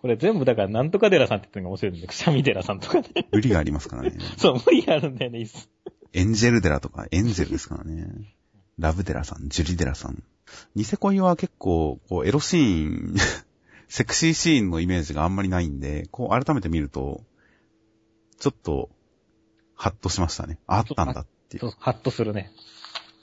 [0.00, 3.28] これ全部だからなんとかデラさんって言ってるのが面白いんで、くしゃみデラさんとかね。
[3.32, 4.12] 無理がありますからね。
[4.36, 5.68] そう、無理あるんだよね、いっす
[6.12, 8.08] エンジェルデラとか、エンジェルですからね。
[8.78, 10.22] ラブデラさん、ジュリデラさん。
[10.74, 13.16] ニセ恋は結構、こう、エロシーン、
[13.88, 17.24] セクシーシーンのイメージがあんまりないんで、こう、改めて見ると、
[18.38, 18.90] ちょっと、
[19.74, 20.58] ハッとしましたね。
[20.66, 21.60] あったんだっていう。
[21.60, 22.50] そう、ハッとするね。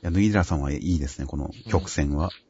[0.01, 2.25] いや、ヌイデラさんはいいですね、この曲線は。
[2.27, 2.43] うん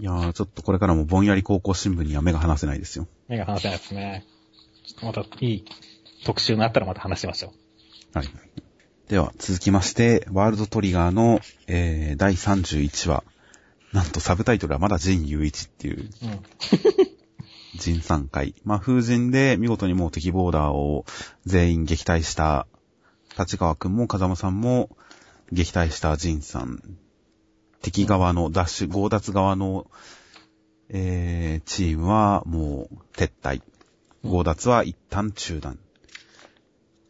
[0.00, 3.06] いやー、ちょっとこれからもぼんやり高校新聞には目が離せないですよ。
[3.28, 4.26] 目が離せないですね。
[4.84, 5.64] ちょっとまたいい
[6.24, 7.52] 特集があったらまた話しましょ
[8.12, 8.28] はい。
[9.08, 13.24] では、続きまして、ワールドトリガーの、えー、第31話。
[13.92, 16.10] なんとサブタイトルはまだジン雄一っていうう。
[16.22, 16.44] うん。
[17.76, 18.54] ジン3回。
[18.64, 21.04] まあ、風神で見事にもう敵ボーダーを
[21.46, 22.66] 全員撃退した、
[23.38, 24.90] 立川くんも風間さんも
[25.52, 26.82] 撃退したジンさん。
[27.82, 29.90] 敵側のダッシュ、強奪側の、
[30.88, 33.62] えー、チームはもう撤退。
[34.22, 35.78] 強奪は一旦中断。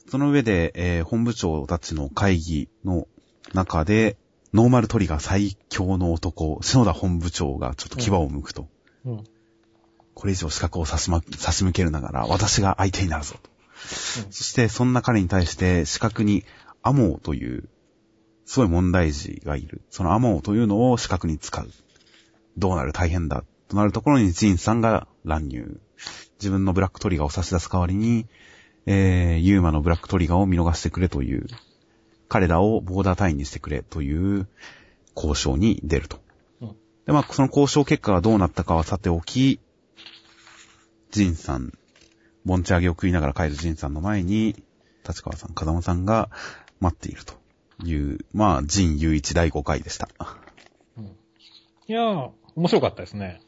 [0.09, 3.09] その上で、えー本部長たちの会議の
[3.53, 4.17] 中で、
[4.53, 8.69] ノーマルトリガー最強の男、篠田本部長がちょっと牙を向くと。
[9.05, 9.25] うん。
[10.15, 13.51] これ以上資格を差し,、ま、差し向けるながら、私が相手になるぞと。
[14.31, 16.45] そして、そんな彼に対して、資格に
[16.83, 17.69] アモーという、
[18.45, 19.83] すごい問題児がいる。
[19.91, 21.69] そのアモーというのを資格に使う。
[22.59, 23.45] どうなる大変だ。
[23.69, 25.81] となるところにジンさんが乱入。
[26.41, 28.27] 自分のブラックトリガーを差し出す代わりに、
[28.87, 31.47] えー、ユーマのブラックトリガーを見逃してくれという、
[32.29, 34.49] 彼らをボーダー隊員にしてくれという
[35.15, 36.19] 交渉に出ると。
[36.61, 39.61] うんで、まあ、その交渉結果がどうなったかはさておき、
[41.11, 41.73] ジンさん、
[42.45, 44.63] ボンチ揚げを食いながら帰るジンさんの前に、
[45.07, 46.31] 立川さん、風間さんが
[46.79, 47.35] 待っていると
[47.85, 50.09] いう、まあ、ジン雄一第5回でした。
[50.97, 51.05] うん。
[51.07, 53.41] いやー、面白かったですね。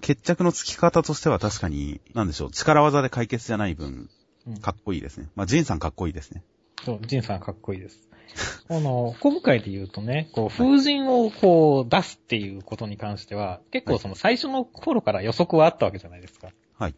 [0.00, 4.10] 決着のつき方としては確かに、なんでしょう、力技で解決じゃない分、
[4.46, 4.58] うん。
[4.58, 5.28] かっこいいですね。
[5.36, 6.42] まあ、ジンさんかっこいいですね。
[6.84, 8.07] そう、ジンさんかっこいいです。
[8.68, 16.48] あの、今回で言うとね、こう、風神をこう、出すっていうことに関しては、結構その最初の頃から予測はあったわけじゃないですか。
[16.78, 16.94] はい。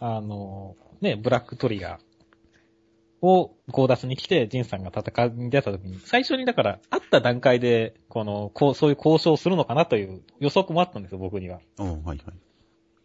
[0.00, 11.60] あの、ね、ブラックトリガーを強奪に来て、ジンさんが戦いに出た時に、最初にだから、会った段階で、この、こう、そういう交渉をするのかなという予測もあったんですよ、僕には。
[11.78, 12.18] おうはいはい。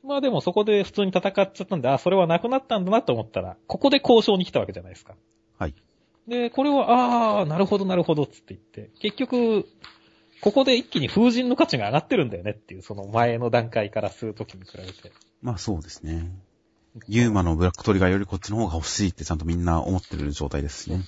[0.04, 5.16] まあでもそこで普通に戦っちゃったんで、あ、それはなくなったんだなと思ったら、ここで交渉に来たわけじゃないですか。
[6.28, 6.40] はい。
[6.40, 9.66] で、これは、ああ、なるほどなるほど、つって言って、結局、
[10.42, 15.12] ここで一気に風神の価値が上がってるんだよねっていう、その前の段階からするときに比べて。
[15.42, 16.32] まあそうですね。
[17.08, 21.06] ユーマのブラックトリガーよりこっちの方が欲しいってちゃんとみんな思ってる状態ですしね。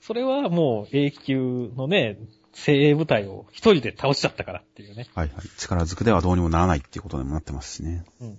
[0.00, 2.18] それはもう A 級のね、
[2.52, 5.06] 精鋭部隊を一人で倒しちゃったからっていうね。
[5.14, 5.48] はいはい。
[5.58, 8.04] 力ずくではどうにもならないっていうことにもなってますしね。
[8.20, 8.38] うん。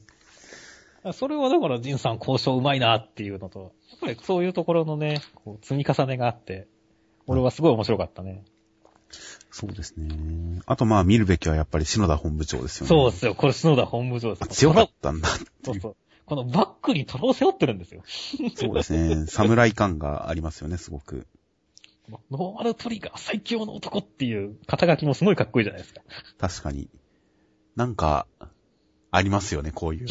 [1.13, 6.67] それはだから、ジンさん交渉うまいなっていうのと、やっぱりそういうところのね、こう積み重ねがあって、
[7.27, 8.43] 俺はすごい面白かったね。
[9.51, 10.61] そうですね。
[10.65, 12.89] あとまあ見るべきはやっぱり篠田本部長ですよね。
[12.89, 13.35] そうですよ。
[13.35, 15.29] これ篠田本部長ですあ強かったんだ。
[15.63, 15.95] そうそう。
[16.25, 18.01] このバックに虎を背負ってるんですよ。
[18.55, 19.27] そうですね。
[19.27, 21.27] 侍感がありますよね、すごく。
[22.31, 26.01] ノーマルトリガー最強の男っていう肩書きもすごいかっこいいじゃないですか。
[26.37, 26.89] 確かに。
[27.75, 28.27] なんか、
[29.15, 30.09] ありますよね、こういうの。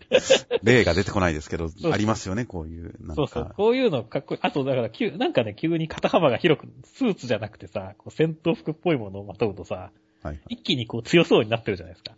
[0.62, 2.94] 例が出てこないですけどありますよね、こういう。
[3.00, 3.54] なんそうそうか。。
[3.54, 4.40] こういうのかっこいい。
[4.42, 9.90] あと、だから急、なんかね、急に肩幅が広く、スーツじゃなくてさ、こう戦闘服っぽいものをまとうとさ、
[10.22, 10.40] はい。
[10.48, 12.14] 一気にこう強そうになってるじゃないですか。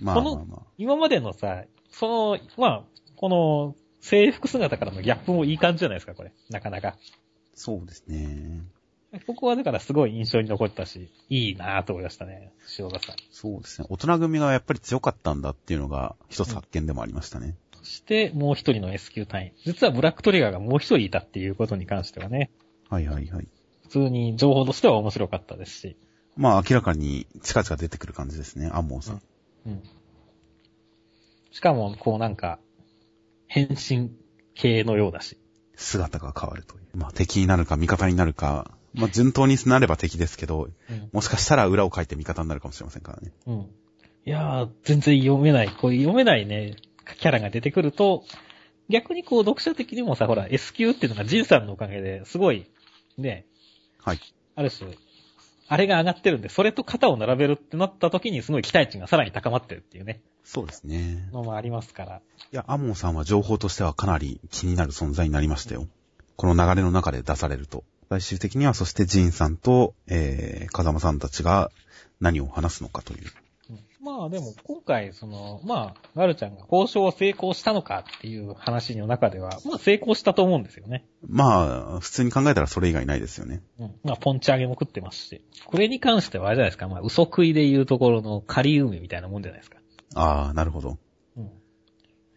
[0.00, 0.62] まあまあまあ。
[0.78, 2.84] 今までのさ、その、まあ、
[3.16, 6.32] この、制服姿からのギャップもいい感じじゃないですか、これ。
[6.50, 6.96] なかなか。
[7.54, 8.62] そうですね。
[9.26, 13.16] ここはだからすごい印象に残ったし、いいなぁと思いましたね、塩田さん。
[13.30, 13.86] そうですね。
[13.90, 17.56] 大人組がやっぱり強かったんだっていうのが一つ発見でもありましたね。
[17.78, 19.52] そして、もう一人の S 級隊員。
[19.64, 22.50] 実はブラックトリガーがもう一人いたっていうことに関してはね、
[22.90, 23.48] はいはいはい。
[23.82, 25.96] 普通に情報としては面白かったですし。
[26.36, 29.22] まあ明らかに近々出てくる感じですね、アンモンさん。
[29.66, 29.82] うん。
[31.50, 32.58] しかも、こうなんか、
[33.46, 34.10] 変身
[34.54, 35.38] 系のようだし。
[35.76, 36.96] 姿が変わるという。
[36.96, 41.08] まあ敵になるか味方になるか、まあ順当になれば敵ですけど、うん。
[41.12, 43.32] もしかしたら裏を書いて味方になるかもしれませんからね。
[43.46, 43.56] うん。
[44.26, 46.76] いやー、全然読めない、こう読めないね、
[47.18, 48.24] キャラが出てくると、
[48.88, 52.66] 逆にこう読者的にもさ、ほら、S 級っていうのがジンさんのおかげで、すごい、
[53.16, 53.46] ね、
[54.02, 54.20] はい。
[54.54, 54.96] ある種、
[55.68, 61.28] あれが上がってるんで、それと肩を並べるってなった時にすごい期待値がさらに高まってるっていうね、そうですね。
[61.30, 62.16] のもありますから。
[62.16, 65.86] いや、アンモンさんは情報としてはかなり気になる存在になりましたよ。
[66.36, 67.84] この流れの中で出されると。
[68.08, 71.70] 最終的にはそしてジンさんと、えー、風間さんたちが
[72.20, 73.20] 何を話すのかという。
[73.70, 81.04] うんまあでも今回、その、まあ、ガルちゃんが交渉を成功したのかっていう話の中では、まあ成功したと思うんですよね。
[81.28, 83.60] まあ、普通に考えたらそれ以外ないですよね。
[83.78, 83.94] うん。
[84.04, 85.42] まあ、ポンチ上げも食ってますし。
[85.66, 86.88] これに関してはあれじゃないですか。
[86.88, 89.78] まあ、嘘食いで言うところの仮梅みたいなもんじゃないですか。
[90.14, 90.96] ああ、なるほど。
[91.36, 91.50] うん。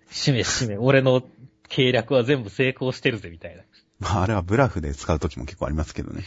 [0.10, 1.22] しめしめ、俺の
[1.70, 3.64] 計略は全部成功してるぜ、みたいな。
[4.02, 6.24] まあ、あれはブラフで使う時も結構ありますけどね。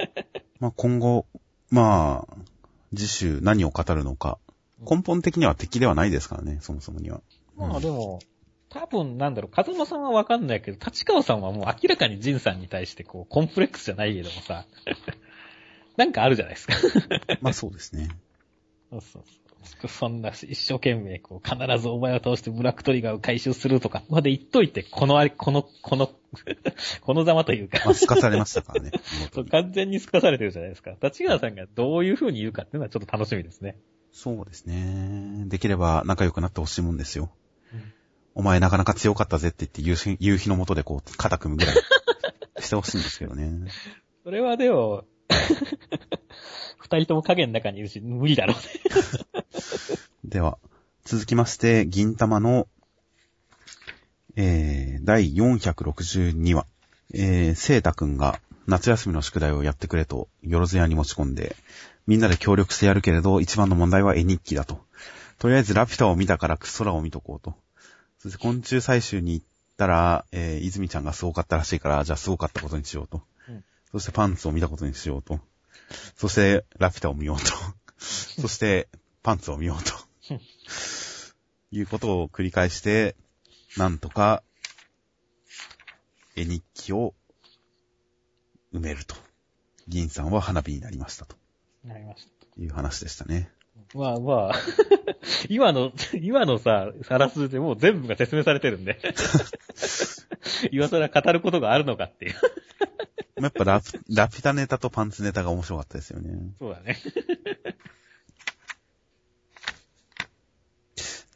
[0.60, 1.26] まあ、今後、
[1.70, 2.36] まあ、
[2.94, 4.38] 次週何を語るのか。
[4.88, 7.22] 根本的には敵ではないですからね、そもそもには。
[7.56, 8.20] まあでも、
[8.68, 14.66] 多分なんだろう、風間さんはわかんないけど、立川さんはもう明らかにジンさんに対してこう、コンプレックスじゃないけどもさ、
[15.96, 16.74] なんかあるじゃないですか。
[17.40, 18.08] まあそうですね。
[18.90, 19.45] そうそうそう。
[19.88, 26.10] そんな一生懸命こう、必ずお前を倒してブラックトリガーを回収するとかまで言っといて、このあれ、この、この、
[27.02, 28.92] このざまというか、まあ、透かされましたからね。
[29.32, 30.96] そう完全に透かされてるじゃないですか。
[31.02, 33.76] 立川さんがどういう風に言うかっていうのはちょっと楽しみですね。
[34.12, 35.44] そうですね。
[35.46, 37.30] できれば仲良くなってほしいもんですよ。
[37.72, 37.92] うん
[38.38, 41.76] お前なかなか強かったぜって言って夕日夕日の下でこう肩組むぐらい
[42.60, 43.50] してほしいんですけどね。
[44.24, 45.04] それはでも、
[46.78, 48.62] 二人とも影の中にいるし、無理だろうね。
[50.24, 50.58] では、
[51.04, 52.68] 続きまして、銀玉の、
[54.36, 56.66] えー、第462話。
[57.14, 61.56] えー、聖太くんが夏休みの宿題をやってくれと、よろず屋に持ち込んで、
[62.06, 64.80] みんなで協力してやるけれど、一番の問題は絵日記だと。
[65.38, 67.54] とりあえずラピュタを見たから空を見とこうと。
[68.18, 69.46] そして昆虫採集に行っ
[69.76, 73.22] たら、えー、泉ちゃんがすごかったらしいから、じゃあすごかったことにしようと。
[73.96, 75.40] うんそしてパンツを見たことにしようと。
[76.16, 77.44] そして、ラピュタを見ようと。
[77.98, 78.88] そして、
[79.22, 79.92] パンツを見ようと。
[81.70, 83.16] いうことを繰り返して、
[83.78, 84.42] なんとか、
[86.36, 87.14] 絵日記を
[88.74, 89.16] 埋めると。
[89.88, 91.36] 銀さんは花火になりましたと
[91.84, 92.60] なりました。
[92.60, 93.50] いう話でしたね。
[93.94, 94.52] まあまあ、
[95.48, 98.98] 今の、今のさ、さらすでもう全部が説明されてるんで。
[100.72, 102.34] 今更語ることがあるのかっていう。
[103.40, 106.30] やっぱラピラピュタネタとパンツネタが面白かったですよね。
[106.58, 106.96] そうだね。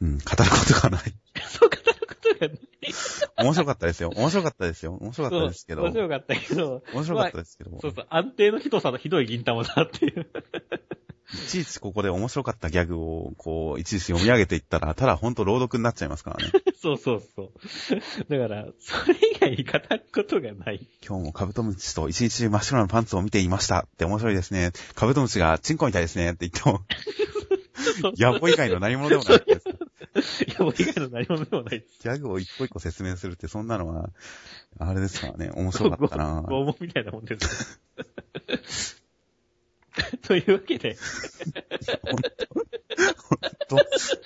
[0.01, 0.35] うん、語るこ
[0.67, 1.13] とがない。
[1.47, 1.90] そう語る
[3.37, 4.11] 面白かったですよ。
[4.15, 4.97] 面白かったですよ。
[4.99, 5.83] 面白かったですけど。
[5.83, 6.83] 面白かったけど。
[6.93, 7.79] 面白かったですけど。
[7.81, 10.27] そうそう、安定のひどさのひどい銀玉だっていう。
[11.33, 16.51] いちいちここで面白かったギャグを、こう、いちいち読み上げていったら、ただほんと朗読になっちゃいますからね。
[16.81, 17.51] そうそうそう。
[18.27, 20.87] だから、それ以外に語ることがない。
[21.05, 24.71] 今日もカブトムシと一日真っ白なパンツを見ていましたって面白いですね。
[24.95, 26.81] カブトムシがチンコみたいですねって言っても、
[28.17, 29.65] 野暮以外の何者でもないです。
[30.15, 30.19] い
[30.51, 31.99] や、もう以外の何者でもないです。
[32.03, 34.09] ギャグを一個一個説明するって、そんなのは、
[34.77, 37.81] あれですからね、 面白かったな拷問みたいなもんです。
[40.23, 40.97] というわけで、
[43.67, 43.77] と、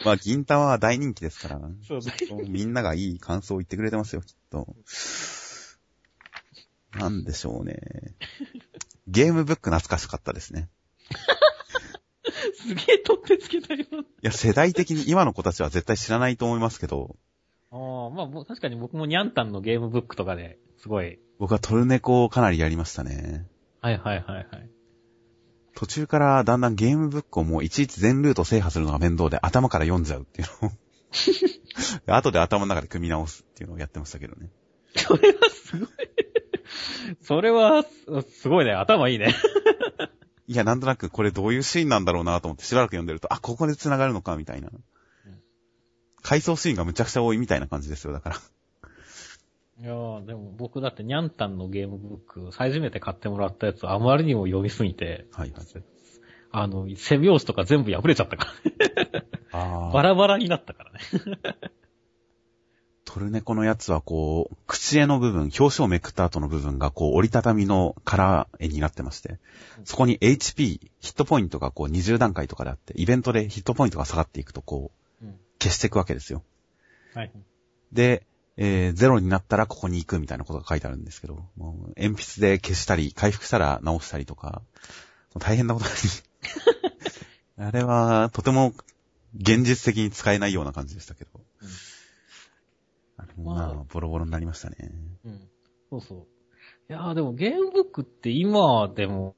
[0.04, 2.14] まあ、銀玉は大人気ですから、そうだ
[2.48, 4.76] みんながいい感想を言ってくれてますよ、きっと。
[6.94, 8.16] なんでしょうね。
[9.08, 10.70] ゲームブック懐かしかったですね。
[12.68, 13.84] すげえ取ってつけたよ。
[13.84, 13.86] い
[14.22, 17.16] や、世代的に今の子たちは絶対知らないと思いますけど、
[17.72, 21.20] ああ、まあ確かに僕もニャンタンのゲームブックとかで、すごい。
[21.40, 23.46] 僕はトルネコをかなりやりましたね。
[23.82, 24.70] はいはいはいはい。
[25.76, 34.50] 途中からだんだんゲームブックをもういちいち全ルート制覇するのが面倒で頭から読んじゃうっていうのを後で頭の中で組み直すっていうのをやってましたけどね。
[34.96, 35.90] それはすごい。
[37.22, 38.72] それは、すすごいね。
[38.72, 39.36] 頭いいね。
[40.48, 44.70] いや、なんとなくこれどういうシーンなんだろうなと思ってしばらく読んでると、あ、ここで繋がるのか、みたいな。
[46.22, 48.36] 回想シーンがむちゃくちゃ多いみたいな感じですよ、だから。
[49.82, 55.84] いやー、でも僕だってニャンタンのゲームブック、初めて買ってもらったやつあまりにも読みすぎて、はいはい。
[56.52, 58.48] あの、背拍子とか全部破れちゃったか
[59.12, 61.00] ら、あバラバラになったからね。
[63.06, 69.40] トルネコのやつはこう、口絵の部分、表紙をめくった後の部分がこう、折りたたみのカラー絵になってまして、
[69.86, 74.92] そこに HP、ヒットポイントがこう20段階とかであって、イベントでヒットポイントが下がっていくとこ
[75.22, 76.44] う、うん消していくわけですよ。
[77.14, 77.32] はい。
[77.94, 78.26] で、
[78.58, 84.62] えーゼロになったらここに行くみたいなことが書いてあるんですけど、もう鉛筆で消したり、回復したら直したりとか、
[85.40, 85.92] 大変なことに。
[87.66, 88.74] あれは、とても
[89.38, 91.45] 現実的に使えないような感じでしたけど。
[93.18, 94.76] うんあれもまあまあ、ボロボロになりましたね。
[95.26, 95.50] うん。
[95.90, 96.20] そうそう。
[96.90, 99.36] いやーでもゲームブックって今でも、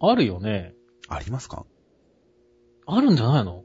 [0.00, 0.74] あるよね。
[1.08, 1.64] ありますか？
[2.86, 3.64] あるんじゃないの？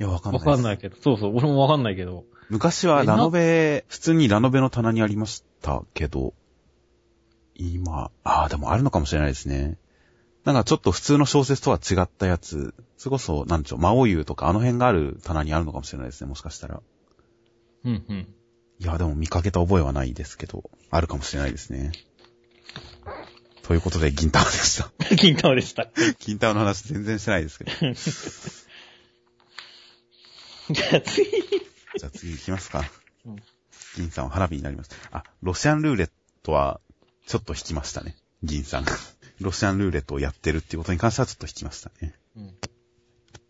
[0.00, 0.56] いや、わかんなわいです。
[0.56, 0.96] かんないけど。
[1.00, 2.24] そうそう、俺もわかんないけど。
[2.50, 6.34] 昔はラノベ、普通にラノベの棚にありましたけど、
[7.54, 9.78] 今、ああ、でもあるのかもしれないですね。
[10.44, 16.82] なんかちょっと普通の小説とは違ったやつ、それこそ、なんちょう、魔王優とかあの辺がある棚にあるのかもしれないですね、もしかしたら。
[17.84, 18.34] うんうん。
[18.78, 21.92] いや、でも見かけた覚えはないですけど、あるかもしれないですね。
[23.62, 24.90] ということで、銀玉でした。
[25.16, 25.90] 金玉でした。
[26.20, 27.70] 銀玉の話全然してないですけど。
[30.74, 31.30] じゃあ次。
[31.30, 32.90] じゃあ次行きますか。
[33.24, 33.36] うん
[33.96, 34.90] 銀さんは花火になります。
[35.10, 36.10] あ、ロシアンルーレッ
[36.42, 36.80] トは、
[37.26, 38.14] ちょっと引きましたね。
[38.42, 38.92] 銀さんが。
[39.40, 42.14] ロシアンルーレットをやってるっていうことに関してはちょっと引きましたね。
[42.36, 42.54] うん。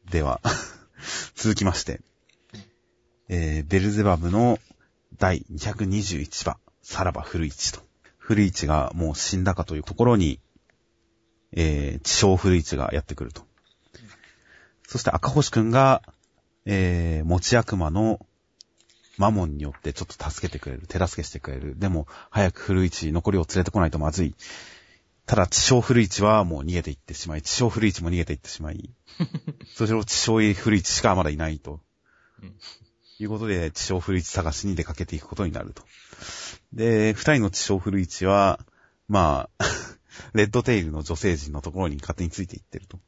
[0.09, 0.41] では、
[1.35, 2.01] 続きまして。
[3.29, 4.59] えー、ベルゼバブの
[5.19, 7.81] 第221話、さらば古市と。
[8.19, 10.41] 古市がもう死んだかというところに、
[11.53, 13.43] えー、地上古市がやってくると。
[14.87, 16.03] そして赤星くんが、
[16.67, 18.25] えー、持ち悪魔の
[19.19, 20.87] マモンによってちょっと助けてくれる。
[20.87, 21.79] 手助けしてくれる。
[21.79, 24.35] でも、早く古市、残りを連れてこないとまずい。
[25.25, 28.91] ただ、地上古市はもう逃げていってしまい、地上古市も逃げていってしまい、
[29.75, 31.81] そして地上古市しかまだいないと。
[33.21, 35.83] うんいうことで、地上古市探しに出かけていくことになると。
[36.73, 38.61] で、二人の地上古市は、
[39.09, 39.65] まあ、
[40.35, 42.99] レッドテイルの女性陣のところに勝手についていってると。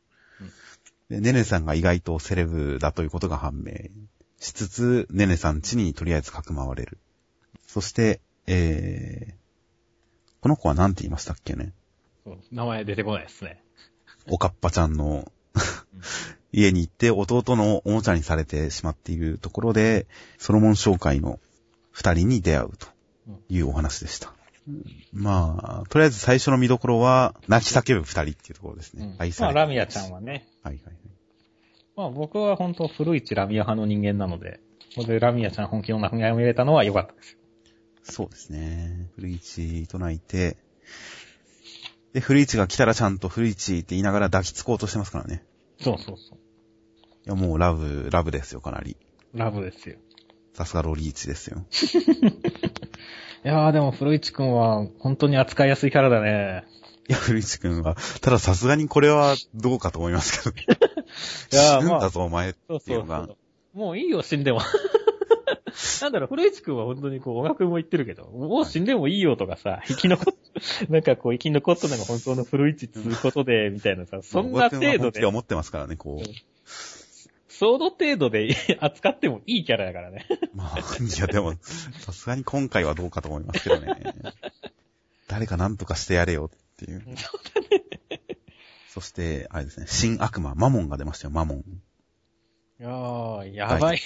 [1.08, 3.72] で、ネネさんが意外とセレブだということが判明
[4.40, 6.98] しつつ、ネネさん家にとりあえずかくまわれる。
[7.66, 9.34] そして、えー、
[10.40, 11.72] この子は何て言いましたっけね
[12.52, 13.62] 名前出てこないですね。
[14.26, 15.30] おかっぱちゃんの
[16.52, 20.06] 家に行って弟のおもちゃにされてしまっているところで、
[20.38, 21.38] ソロモン商会の
[21.90, 22.88] 二人に出会うと
[23.48, 24.32] いうお話でした。
[25.12, 29.14] まあ、とりあえず最初の見どころは、泣き叫ぶ二人っていうところですね。
[29.18, 30.46] 愛さまあ、ラミアちゃんはね。
[30.62, 30.94] はいはいはい。
[31.96, 34.60] まあ、僕は本当古市ラミア派の人間なので、
[34.94, 37.38] ここでラミアちゃん本気の中身が見れたのは良かったです。
[38.04, 39.10] そうですね。
[39.16, 40.56] 古市と泣いて、
[42.12, 45.42] で、古市が来たらちゃんと古市って言いながら抱きつこうとしてますからね。
[45.80, 46.37] そうそうそい
[47.28, 48.96] や、もうラブ、ラブですよ、かなり。
[49.34, 49.38] う。
[49.38, 49.96] ラブですよ。
[50.54, 51.64] さすがロリーチですよ。
[53.44, 56.64] いやーでも古市くんは本当に扱いやすいキャラだね。
[57.08, 60.56] いや、古市くんは、たださすがにこれはどうかと思いますけど。
[61.52, 63.18] いや死ぬんだぞ、お前ってそういうのが。
[63.18, 63.32] そうそ
[63.74, 63.78] う。
[63.78, 64.60] もういいよ、死んでも。
[66.02, 70.34] なんだろう、古市くんは本当にこう、小学も言ってるけど、もう死んでもいいよとかさ、生き残っ、
[70.90, 76.57] なんかこう、生き残ったのが本当の古市っていうことで、みたいなさ、そんな程度で、思ってますからね、こう。
[77.58, 80.28] その程度で 扱ってもいいキャラだからね。
[80.54, 80.82] まあ、い
[81.18, 81.56] や、でも、
[81.98, 83.96] さすがに今回はどうかと思いますけどね。
[85.26, 87.04] 誰か何とかしてやれよっていう。
[88.88, 91.58] そして、あれですね、新悪魔、マモンが出ましたよ、マモン。
[92.78, 94.00] いやー、やばい。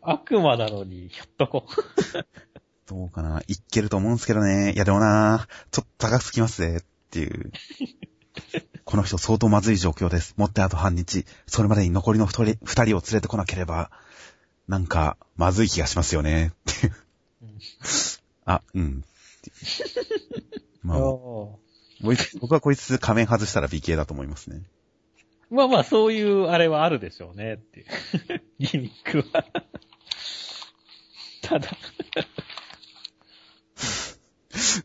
[0.00, 1.66] 悪魔なのに、ひょっとこ。
[2.86, 3.42] どうかな。
[3.46, 4.72] いけると思うんですけどね。
[4.72, 6.78] いやでもな、ちょっと高すぎますぜ。
[6.80, 7.52] っていう。
[8.94, 10.34] この人相当まずい状況です。
[10.36, 11.26] もってあと半日。
[11.48, 13.90] それまでに残りの二人二人を連れてこなければ、
[14.68, 16.52] なんか、まずい気がしますよね。
[16.70, 16.94] っていう。
[18.44, 19.04] あ、うん。
[20.84, 24.62] まあ、僕はこいつ仮面外したら美形だと思いますね。
[25.50, 27.86] ーまあまあ、そういうあれはあるでしょうね、っていう。
[28.60, 29.44] ギミックは。
[31.42, 31.68] ただ、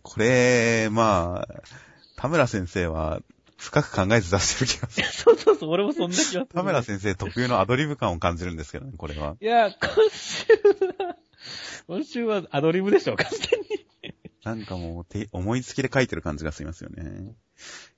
[0.01, 1.62] これ、まあ、
[2.16, 3.22] 田村先生は
[3.60, 5.07] 深く考えず出してる気がする。
[5.12, 6.47] そうそうそう、俺もそんな気がする。
[6.47, 9.36] 田村先生特有のアドリブ感を感じるんですけどね、これは。
[9.39, 10.45] いや、今週
[11.05, 11.18] は、
[11.88, 14.16] 今週はアドリブでしょ、完全に。
[14.45, 17.36] なんかもうて、思いつきで書いてる感じがしますよね。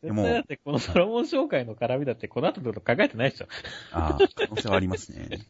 [0.01, 3.47] でもだってこのソロモン紹介の絡みだってこの後のこと考えてないでしょ。
[3.91, 5.45] ああ、可能性はありますね。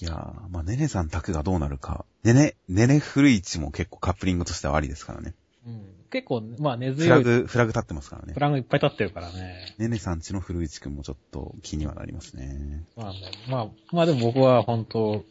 [0.00, 2.06] いやー、まあ、ねねさん宅がどうなるか。
[2.22, 5.34] ねね、ねね古市も結構カップリングとしてはありですからね。
[5.66, 5.97] うん。
[6.10, 7.08] 結構、まあ根フ強い。
[7.08, 8.40] ラグ、フラグ立ってますからねフ。
[8.40, 9.74] ラグいっぱい立ってるからね。
[9.78, 12.84] ねねさんちの古市くんもちょっと気にはなりますね。
[12.96, 15.24] まあね、まあ、まあでも僕は本当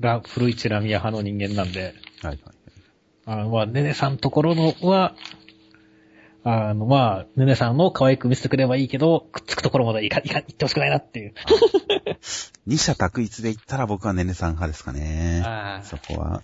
[0.00, 2.38] ラ、古市ラミヤ派の人間なんで、はいはい。
[3.26, 5.14] あの、まあ、ねねさんところのは、
[6.42, 11.34] あの、まあ、ねねさんの可愛く見せてくればいいけど、くっつくところまでいか、いか、行ってほしくないなっていう。
[12.66, 15.42] 二者択一で言ったら僕はねねさん派ですかね。
[15.84, 16.42] そこは。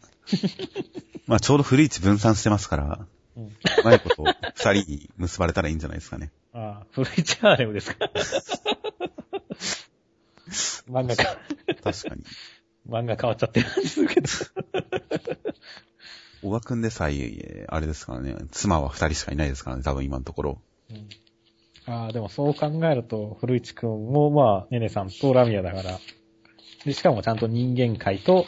[1.27, 3.07] まあちょうど古市分散してますから、
[3.37, 3.51] うんう
[3.85, 4.25] まいこと
[4.55, 6.31] 二人に結ばれたらいいんじゃないですかね。
[6.53, 8.11] ああ、古市ハーレムですか。
[10.91, 11.39] 漫画か、
[11.83, 12.25] 確かに。
[12.89, 14.29] 漫画変わっちゃってる感じするけど。
[16.43, 20.63] 小川くんでさえ、あれですからね、妻は二人しかいないですからね、多分今のところ。
[20.91, 21.09] うん
[21.87, 25.99] ああ、でもそう考えると、古市くんも、まあ、ねねさんとラミヤだから、
[26.85, 28.47] で、しかもちゃんと人間界と、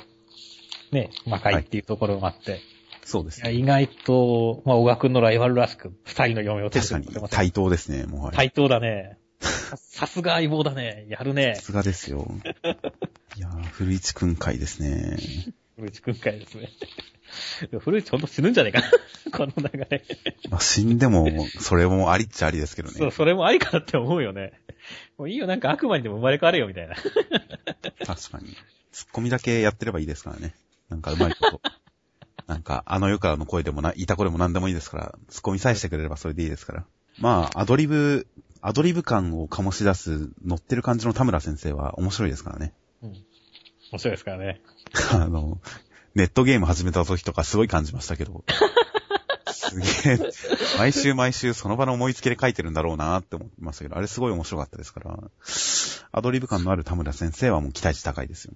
[0.92, 2.60] ね、魔界っていうところもあって、いや、
[3.04, 3.52] そうですね。
[3.52, 8.36] 意外と、まあ、小川くんのライバルらしく、二人の嫁を手確かに対等ですね、もうあれ。
[8.36, 9.18] 対等だね。
[9.40, 11.06] ささすが相棒だね。
[11.08, 11.62] やるねさ。
[11.62, 12.28] すがですよ。
[13.36, 15.16] いやー、古市くん会ですね。
[15.76, 16.68] 古市くん会ですね。
[17.80, 18.90] 古市ほんと死ぬんじゃねえかな。
[19.32, 20.04] この流れ。
[20.50, 21.26] まあ、死んでも、
[21.58, 23.10] それもありっちゃありですけどそう、ね。
[23.10, 24.52] それもありかなって思うよね。
[25.16, 26.94] もういいよ、なんか悪魔にでも生まれ変われよ、みたいな。
[26.94, 28.56] 確かに。
[28.92, 30.54] ツッコミだけやってればいいですからね。
[30.90, 31.60] なんかうまいこと。
[32.46, 36.84] なんか、あの世からの声でもな、いた子でも何でもいいですから、ツッコミさえしてくれればそれでいいですから。
[37.18, 38.26] まあ、アドリブ、
[38.60, 42.72] アドリブ感を醸し出す、乗ってる感じの田村先生は面白いですからね。
[43.02, 43.10] うん。
[43.92, 44.60] 面白いですからね。
[45.12, 45.60] あの、
[46.14, 48.44] ネットゲーム始めた時とかすごい感じましたけど。
[49.52, 50.18] すげえ、
[50.78, 55.18] 毎週毎週その場の思いつきで書いてるんだろうなって思いましたけど、あれすごい面白かったですから、
[56.12, 58.54] アドリブ感のある田村先生はもう期待値高いですよ。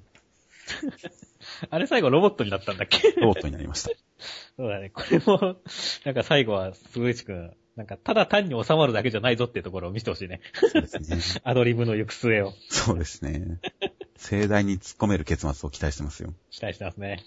[1.70, 3.12] あれ最後ロボットになったんだっけ？
[3.20, 3.90] ロボットになりました。
[4.56, 4.90] そうだね。
[4.90, 5.56] これも、
[6.04, 10.40] なんか最後は、古市くん、なんかただ単に収まるだけじゃないぞっていうところを見せてほしいね。
[10.54, 10.98] そうです
[11.34, 11.40] ね。
[11.44, 13.58] アドリブの行く末をそうですね。
[14.16, 16.32] 盛大に突っ込める結末を期待してますよ。
[16.50, 17.22] 期待してますね。